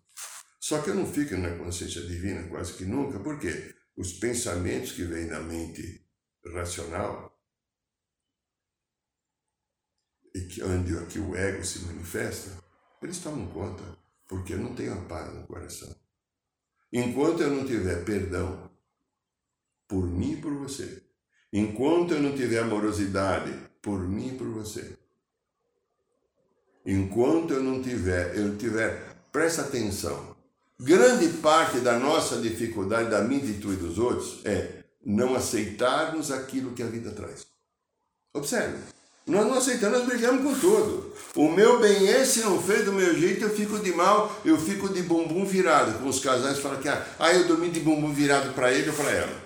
Só 0.60 0.82
que 0.82 0.92
eu 0.92 0.96
não 0.96 1.12
fico 1.12 1.36
na 1.38 1.58
consciência 1.58 2.02
divina 2.02 2.48
quase 2.50 2.74
que 2.74 2.86
nunca, 2.86 3.20
porque 3.20 3.74
os 3.96 4.14
pensamentos 4.14 4.92
que 4.92 5.06
vêm 5.06 5.28
da 5.28 5.40
mente 5.40 6.06
racional, 6.54 7.36
e 10.36 10.42
que 10.42 10.62
onde 10.62 10.96
aqui 10.98 11.18
o 11.18 11.36
ego 11.36 11.64
se 11.64 11.80
manifesta, 11.80 12.52
eles 13.02 13.20
tomam 13.20 13.48
conta 13.48 14.05
porque 14.28 14.54
eu 14.54 14.60
não 14.60 14.74
tenho 14.74 14.94
a 14.94 15.02
paz 15.04 15.34
no 15.34 15.46
coração. 15.46 15.96
Enquanto 16.92 17.42
eu 17.42 17.52
não 17.52 17.66
tiver 17.66 18.04
perdão 18.04 18.70
por 19.88 20.06
mim 20.08 20.34
e 20.34 20.38
por 20.38 20.54
você, 20.54 21.04
enquanto 21.52 22.14
eu 22.14 22.22
não 22.22 22.36
tiver 22.36 22.60
amorosidade 22.60 23.54
por 23.82 24.00
mim 24.00 24.30
e 24.30 24.38
por 24.38 24.48
você, 24.48 24.98
enquanto 26.86 27.54
eu 27.54 27.64
não 27.64 27.82
tiver, 27.82 28.38
eu 28.38 28.58
tiver, 28.58 29.16
presta 29.32 29.64
atenção, 29.64 30.36
grande 30.80 31.28
parte 31.40 31.80
da 31.80 32.00
nossa 32.00 32.42
dificuldade, 32.42 33.10
da 33.10 33.24
minha 33.24 33.44
e 33.44 33.54
de 33.54 33.62
tu 33.62 33.74
e 33.74 33.76
dos 33.76 33.98
outros, 33.98 34.46
é 34.46 34.84
não 35.06 35.36
aceitarmos 35.36 36.32
aquilo 36.32 36.74
que 36.74 36.82
a 36.82 36.88
vida 36.88 37.12
traz. 37.12 37.46
Observe. 38.34 38.78
Nós 39.28 39.48
não 39.48 39.56
aceitamos, 39.56 40.00
nós 40.00 40.08
brigamos 40.08 40.44
com 40.44 40.60
tudo. 40.60 41.16
O 41.36 41.50
meu 41.50 41.80
bem 41.80 42.08
é, 42.08 42.24
se 42.24 42.42
não 42.42 42.62
fez 42.62 42.86
do 42.86 42.94
meu 42.94 43.18
jeito, 43.18 43.44
eu 43.44 43.50
fico 43.50 43.80
de 43.80 43.92
mal, 43.92 44.40
eu 44.46 44.56
fico 44.56 44.88
de 44.88 45.02
bumbum 45.02 45.44
virado. 45.44 45.98
Com 45.98 46.08
os 46.08 46.20
casais 46.20 46.60
falam 46.60 46.80
que, 46.80 46.88
ah, 46.88 47.34
eu 47.34 47.48
dormi 47.48 47.72
de 47.72 47.80
bumbum 47.80 48.14
virado 48.14 48.54
para 48.54 48.72
ele 48.72 48.90
ou 48.90 48.96
para 48.96 49.10
ela. 49.10 49.42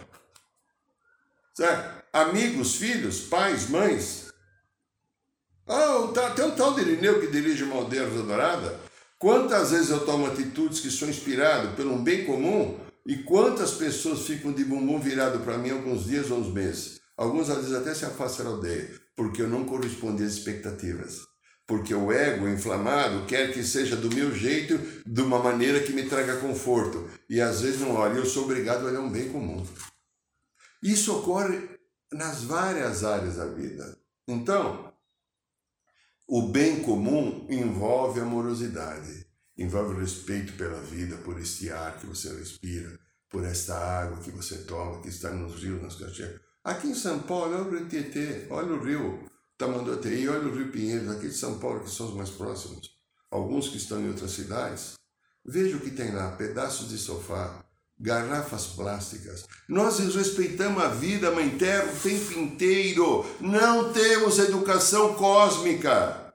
Certo? 1.54 2.04
Amigos, 2.12 2.76
filhos, 2.76 3.22
pais, 3.22 3.70
mães. 3.70 4.28
Oh, 5.66 6.10
tá, 6.10 6.32
tem 6.32 6.44
um 6.44 6.52
tal 6.52 6.74
de 6.74 6.82
Irineu 6.82 7.22
que 7.22 7.28
dirige 7.28 7.64
uma 7.64 7.78
aldeia 7.78 8.04
adorada. 8.04 8.78
Quantas 9.18 9.72
vezes 9.72 9.92
eu 9.92 10.06
tomo 10.06 10.26
atitudes 10.26 10.82
que 10.82 10.92
são 10.92 11.08
inspiradas 11.08 11.74
pelo 11.76 11.94
um 11.94 12.04
bem 12.04 12.26
comum 12.26 12.78
e 13.06 13.18
quantas 13.18 13.72
pessoas 13.72 14.22
ficam 14.22 14.52
de 14.52 14.66
bumbum 14.66 15.00
virado 15.00 15.40
para 15.40 15.58
mim 15.58 15.70
alguns 15.70 16.06
dias 16.06 16.30
ou 16.32 16.40
uns 16.40 16.52
meses. 16.52 17.00
Alguns 17.16 17.50
às 17.50 17.58
vezes 17.58 17.74
até 17.74 17.94
se 17.94 18.06
afastam 18.06 18.46
da 18.46 18.52
aldeia 18.52 19.09
porque 19.20 19.42
eu 19.42 19.50
não 19.50 19.66
correspondi 19.66 20.24
às 20.24 20.32
expectativas. 20.32 21.28
porque 21.68 21.94
o 21.94 22.10
ego 22.12 22.48
inflamado 22.48 23.28
quer 23.28 23.54
que 23.54 23.64
seja 23.64 23.96
do 23.96 24.10
meu 24.10 24.34
jeito, 24.34 24.76
de 25.06 25.22
uma 25.22 25.38
maneira 25.38 25.84
que 25.84 25.92
me 25.92 26.08
traga 26.10 26.38
conforto. 26.38 27.08
E 27.30 27.40
às 27.40 27.62
vezes 27.62 27.82
não 27.82 27.96
olha, 27.96 28.18
eu 28.18 28.26
sou 28.26 28.46
obrigado 28.46 28.82
a 28.82 28.90
olhar 28.90 29.02
um 29.02 29.12
bem 29.12 29.30
comum. 29.30 29.64
Isso 30.82 31.16
ocorre 31.16 31.70
nas 32.12 32.44
várias 32.44 33.04
áreas 33.04 33.36
da 33.36 33.46
vida. 33.46 34.00
Então, 34.28 34.92
o 36.28 36.48
bem 36.48 36.82
comum 36.82 37.46
envolve 37.50 38.22
amorosidade, 38.22 39.28
envolve 39.56 40.00
respeito 40.00 40.54
pela 40.54 40.82
vida, 40.82 41.18
por 41.18 41.40
este 41.40 41.70
ar 41.70 42.00
que 42.00 42.08
você 42.08 42.34
respira, 42.34 42.98
por 43.30 43.44
esta 43.44 43.76
água 43.76 44.24
que 44.24 44.32
você 44.32 44.60
toma, 44.60 45.02
que 45.02 45.10
está 45.10 45.30
nos 45.30 45.62
rios, 45.62 45.84
nas 45.84 45.96
cachoeiras. 45.96 46.49
Aqui 46.64 46.88
em 46.88 46.96
São 46.96 47.20
Paulo, 47.20 47.56
olha 47.56 47.82
o 47.82 47.88
Tietê, 47.88 48.48
olha 48.50 48.74
o 48.74 48.84
Rio 48.84 49.30
Tamanduateí, 49.58 50.28
olha 50.28 50.48
o 50.48 50.56
Rio 50.56 50.72
Pinheiros, 50.72 51.10
aqui 51.10 51.28
de 51.28 51.34
São 51.34 51.60
Paulo, 51.60 51.82
que 51.82 51.90
são 51.90 52.08
os 52.08 52.14
mais 52.14 52.30
próximos. 52.30 52.90
Alguns 53.32 53.70
que 53.70 53.78
estão 53.78 54.00
em 54.00 54.08
outras 54.08 54.32
cidades. 54.32 54.94
Veja 55.46 55.78
o 55.78 55.80
que 55.80 55.92
tem 55.92 56.12
lá, 56.12 56.32
pedaços 56.32 56.90
de 56.90 56.98
sofá, 56.98 57.64
garrafas 58.00 58.68
plásticas. 58.68 59.46
Nós 59.68 60.00
respeitamos 60.00 60.82
a 60.82 60.90
vida, 60.90 61.32
Mãe 61.32 61.58
Terra, 61.58 61.92
o 61.92 62.00
tempo 62.00 62.40
inteiro. 62.40 63.26
Não 63.40 63.92
temos 63.92 64.40
educação 64.40 65.14
cósmica. 65.16 66.34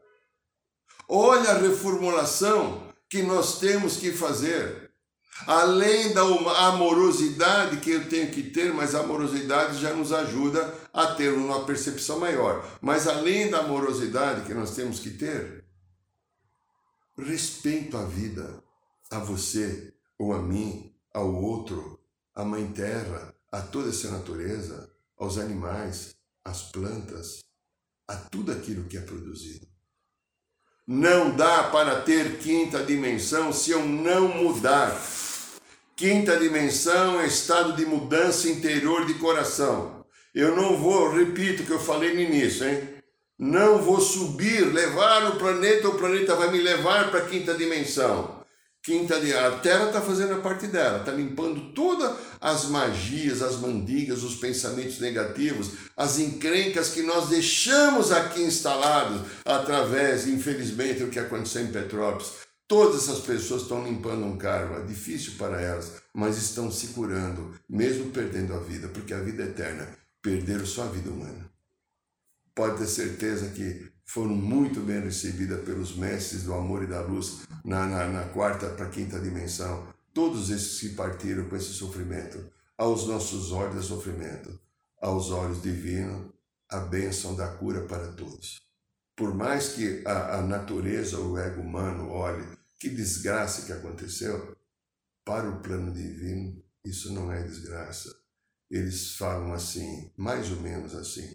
Olha 1.09 1.51
a 1.51 1.59
reformulação 1.59 2.93
que 3.09 3.23
nós 3.23 3.59
temos 3.59 3.97
que 3.97 4.13
fazer. 4.13 4.84
Além 5.47 6.15
da 6.15 6.23
amorosidade 6.69 7.79
que 7.79 7.91
eu 7.91 8.09
tenho 8.09 8.31
que 8.31 8.43
ter, 8.43 8.73
mas 8.73 8.95
a 8.95 9.01
amorosidade 9.01 9.81
já 9.81 9.93
nos 9.93 10.13
ajuda 10.13 10.73
a 10.93 11.09
ter 11.09 11.33
uma 11.33 11.65
percepção 11.65 12.21
maior. 12.21 12.65
Mas 12.81 13.09
além 13.09 13.51
da 13.51 13.59
amorosidade 13.59 14.47
que 14.47 14.55
nós 14.55 14.75
temos 14.75 15.01
que 15.01 15.11
ter, 15.11 15.65
respeito 17.19 17.97
à 17.97 18.05
vida, 18.05 18.63
a 19.11 19.19
você 19.19 19.93
ou 20.19 20.33
a 20.33 20.41
mim, 20.41 20.95
ao 21.13 21.35
outro, 21.35 22.01
à 22.35 22.45
Mãe 22.45 22.67
Terra, 22.73 23.35
a 23.51 23.61
toda 23.61 23.91
essa 23.91 24.11
natureza, 24.11 24.91
aos 25.19 25.39
animais, 25.39 26.17
às 26.45 26.63
plantas, 26.63 27.41
a 28.07 28.17
tudo 28.17 28.53
aquilo 28.53 28.85
que 28.85 28.97
é 28.97 29.01
produzido. 29.01 29.67
Não 30.87 31.35
dá 31.35 31.71
para 31.71 32.03
ter 32.03 32.39
quinta 32.39 32.85
dimensão 32.85 33.53
se 33.53 33.71
eu 33.71 33.87
não 33.87 34.29
mudar. 34.29 34.91
Quinta 35.97 36.37
dimensão 36.37 37.21
é 37.21 37.27
estado 37.29 37.77
de 37.77 37.87
mudança 37.87 38.49
interior 38.49 39.07
de 39.07 39.15
coração. 39.15 40.05
Eu 40.35 40.57
não 40.57 40.77
vou, 40.77 41.13
repito 41.13 41.63
o 41.63 41.67
que 41.67 41.71
eu 41.71 41.79
falei 41.79 42.13
no 42.13 42.21
início, 42.21 42.69
hein? 42.69 42.83
Não 43.39 43.79
vou 43.79 44.01
subir, 44.01 44.73
levar 44.73 45.25
o 45.29 45.37
planeta, 45.39 45.89
o 45.89 45.97
planeta 45.97 46.35
vai 46.35 46.51
me 46.51 46.59
levar 46.59 47.11
para 47.11 47.21
a 47.21 47.27
quinta 47.27 47.55
dimensão. 47.55 48.43
Quinta 48.83 49.21
de 49.21 49.33
a 49.35 49.53
Terra 49.53 49.87
está 49.87 50.01
fazendo 50.01 50.35
a 50.35 50.41
parte 50.41 50.67
dela, 50.67 50.99
está 50.99 51.13
limpando 51.13 51.73
todas 51.73 52.13
as 52.41 52.65
magias, 52.65 53.41
as 53.41 53.61
mandigas, 53.61 54.25
os 54.25 54.35
pensamentos 54.35 54.99
negativos, 54.99 55.71
as 55.97 56.19
encrencas 56.19 56.89
que 56.89 57.03
nós 57.03 57.29
deixamos 57.29 58.11
aqui 58.11 58.43
instalados 58.43 59.21
através, 59.45 60.27
infelizmente, 60.27 61.05
do 61.05 61.11
que 61.11 61.21
aconteceu 61.21 61.63
em 61.63 61.73
Petrópolis. 61.73 62.33
Todas 62.67 63.03
essas 63.03 63.21
pessoas 63.21 63.63
estão 63.63 63.85
limpando 63.85 64.25
um 64.25 64.39
karma, 64.39 64.87
difícil 64.87 65.35
para 65.37 65.61
elas, 65.61 66.01
mas 66.15 66.39
estão 66.39 66.71
se 66.71 66.89
curando, 66.89 67.55
mesmo 67.69 68.11
perdendo 68.11 68.55
a 68.55 68.59
vida, 68.59 68.89
porque 68.89 69.13
a 69.13 69.21
vida 69.21 69.43
é 69.43 69.47
eterna, 69.47 69.87
perderam 70.23 70.65
só 70.65 70.85
a 70.85 70.89
vida 70.89 71.11
humana. 71.11 71.51
Pode 72.55 72.79
ter 72.79 72.87
certeza 72.87 73.51
que 73.51 73.93
foram 74.07 74.35
muito 74.35 74.81
bem 74.81 75.01
recebidas 75.01 75.63
pelos 75.65 75.95
mestres 75.95 76.45
do 76.45 76.55
amor 76.55 76.83
e 76.83 76.87
da 76.87 77.03
luz 77.03 77.41
na, 77.63 77.87
na, 77.87 78.07
na 78.07 78.25
quarta 78.29 78.71
para 78.71 78.89
quinta 78.89 79.21
dimensão. 79.21 79.87
Todos 80.15 80.49
esses 80.49 80.81
que 80.81 80.91
partiram 80.91 81.49
com 81.49 81.57
esse 81.57 81.73
sofrimento, 81.73 82.51
aos 82.79 83.07
nossos 83.07 83.53
olhos 83.53 83.77
é 83.77 83.83
sofrimento, 83.83 84.59
aos 85.03 85.31
olhos 85.31 85.61
divinos, 85.63 86.33
a 86.71 86.81
bênção 86.81 87.35
da 87.35 87.49
cura 87.49 87.83
para 87.83 88.09
todos. 88.13 88.64
Por 89.17 89.35
mais 89.35 89.69
que 89.69 90.03
a, 90.07 90.39
a 90.39 90.43
natureza, 90.43 91.19
o 91.19 91.39
ego 91.39 91.61
humano 91.61 92.11
olhe 92.11 92.47
que 92.79 92.89
desgraça 92.89 93.65
que 93.67 93.73
aconteceu, 93.73 94.57
para 95.25 95.49
o 95.49 95.61
plano 95.63 95.93
divino 95.93 96.63
isso 96.85 97.13
não 97.13 97.33
é 97.33 97.43
desgraça. 97.43 98.15
Eles 98.71 99.17
falam 99.17 99.53
assim, 99.53 100.13
mais 100.17 100.51
ou 100.51 100.61
menos 100.61 100.95
assim: 100.95 101.35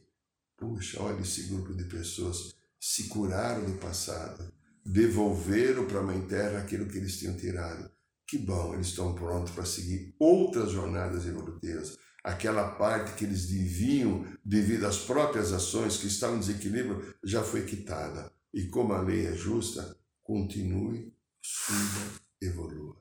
puxa, 0.55 1.01
olha 1.01 1.21
esse 1.21 1.43
grupo 1.43 1.73
de 1.73 1.85
pessoas 1.85 2.55
se 2.79 3.05
curaram 3.07 3.65
do 3.65 3.77
passado, 3.79 4.53
devolveram 4.85 5.87
para 5.87 5.99
a 5.99 6.03
Mãe 6.03 6.21
Terra 6.27 6.59
aquilo 6.59 6.87
que 6.87 6.97
eles 6.97 7.17
tinham 7.17 7.35
tirado. 7.35 7.89
Que 8.27 8.37
bom, 8.37 8.75
eles 8.75 8.87
estão 8.87 9.15
prontos 9.15 9.51
para 9.51 9.65
seguir 9.65 10.15
outras 10.19 10.71
jornadas 10.71 11.25
evolutivas. 11.25 11.97
Aquela 12.29 12.69
parte 12.69 13.15
que 13.15 13.25
eles 13.25 13.47
deviam, 13.47 14.23
devido 14.45 14.85
às 14.85 14.99
próprias 14.99 15.51
ações 15.51 15.97
que 15.97 16.05
estavam 16.05 16.37
em 16.37 16.39
desequilíbrio, 16.39 17.15
já 17.23 17.43
foi 17.43 17.65
quitada. 17.65 18.31
E 18.53 18.67
como 18.67 18.93
a 18.93 19.01
lei 19.01 19.25
é 19.25 19.33
justa, 19.33 19.97
continue, 20.21 21.11
suba, 21.41 22.21
evolua. 22.39 22.95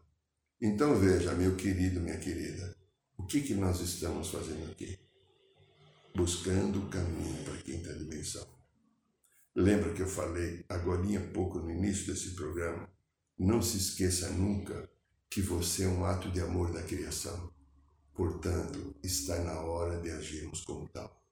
Então 0.58 0.98
veja, 0.98 1.34
meu 1.34 1.56
querido, 1.56 2.00
minha 2.00 2.16
querida, 2.16 2.74
o 3.18 3.26
que, 3.26 3.42
que 3.42 3.52
nós 3.52 3.82
estamos 3.82 4.30
fazendo 4.30 4.70
aqui? 4.70 4.98
Buscando 6.16 6.78
o 6.78 6.88
caminho 6.88 7.44
para 7.44 7.52
a 7.52 7.62
quinta 7.62 7.92
dimensão. 7.92 8.46
Lembra 9.54 9.92
que 9.92 10.00
eu 10.00 10.08
falei 10.08 10.64
agora 10.70 11.02
há 11.02 11.32
pouco 11.34 11.58
no 11.58 11.70
início 11.70 12.06
desse 12.06 12.30
programa? 12.30 12.88
Não 13.38 13.60
se 13.60 13.76
esqueça 13.76 14.30
nunca 14.30 14.88
que 15.28 15.42
você 15.42 15.84
é 15.84 15.88
um 15.88 16.06
ato 16.06 16.30
de 16.30 16.40
amor 16.40 16.72
da 16.72 16.82
criação. 16.82 17.57
Portanto, 18.18 18.96
está 19.00 19.38
na 19.44 19.60
hora 19.60 20.00
de 20.00 20.10
agirmos 20.10 20.62
como 20.62 20.88
tal. 20.88 21.22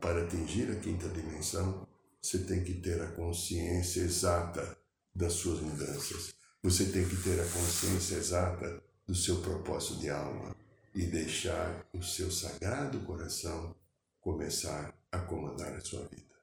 Para 0.00 0.24
atingir 0.24 0.70
a 0.70 0.80
quinta 0.80 1.06
dimensão, 1.10 1.86
você 2.18 2.38
tem 2.38 2.64
que 2.64 2.80
ter 2.80 2.98
a 3.02 3.12
consciência 3.12 4.00
exata 4.00 4.74
das 5.14 5.34
suas 5.34 5.60
mudanças. 5.60 6.34
Você 6.62 6.86
tem 6.86 7.06
que 7.06 7.16
ter 7.16 7.38
a 7.38 7.44
consciência 7.44 8.16
exata 8.16 8.82
do 9.06 9.14
seu 9.14 9.42
propósito 9.42 10.00
de 10.00 10.08
alma 10.08 10.56
e 10.94 11.04
deixar 11.04 11.86
o 11.92 12.02
seu 12.02 12.30
sagrado 12.30 13.00
coração 13.00 13.76
começar 14.18 14.98
a 15.12 15.18
comandar 15.18 15.74
a 15.74 15.80
sua 15.82 16.08
vida. 16.08 16.34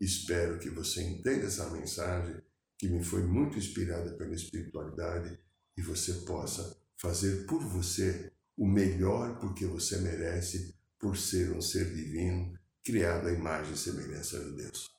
Espero 0.00 0.60
que 0.60 0.70
você 0.70 1.02
entenda 1.02 1.44
essa 1.44 1.68
mensagem 1.70 2.40
que 2.78 2.88
me 2.88 3.02
foi 3.02 3.24
muito 3.24 3.58
inspirada 3.58 4.12
pela 4.12 4.32
espiritualidade 4.32 5.41
e 5.76 5.82
você 5.82 6.12
possa 6.26 6.76
fazer 6.96 7.46
por 7.46 7.62
você 7.62 8.30
o 8.56 8.66
melhor 8.66 9.38
porque 9.38 9.66
você 9.66 9.98
merece 9.98 10.74
por 10.98 11.16
ser 11.16 11.52
um 11.52 11.60
ser 11.60 11.92
divino 11.92 12.58
criado 12.84 13.28
à 13.28 13.32
imagem 13.32 13.72
e 13.72 13.76
semelhança 13.76 14.38
de 14.38 14.52
Deus. 14.52 14.90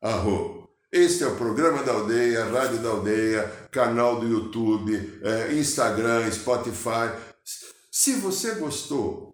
Arro! 0.00 0.68
Este 0.90 1.24
é 1.24 1.26
o 1.26 1.36
programa 1.36 1.82
da 1.82 1.92
aldeia, 1.92 2.44
Rádio 2.44 2.82
da 2.82 2.90
Aldeia, 2.90 3.48
canal 3.70 4.20
do 4.20 4.28
YouTube, 4.28 5.20
eh, 5.22 5.54
Instagram, 5.54 6.30
Spotify. 6.30 7.08
Se 7.90 8.16
você 8.16 8.56
gostou 8.56 9.31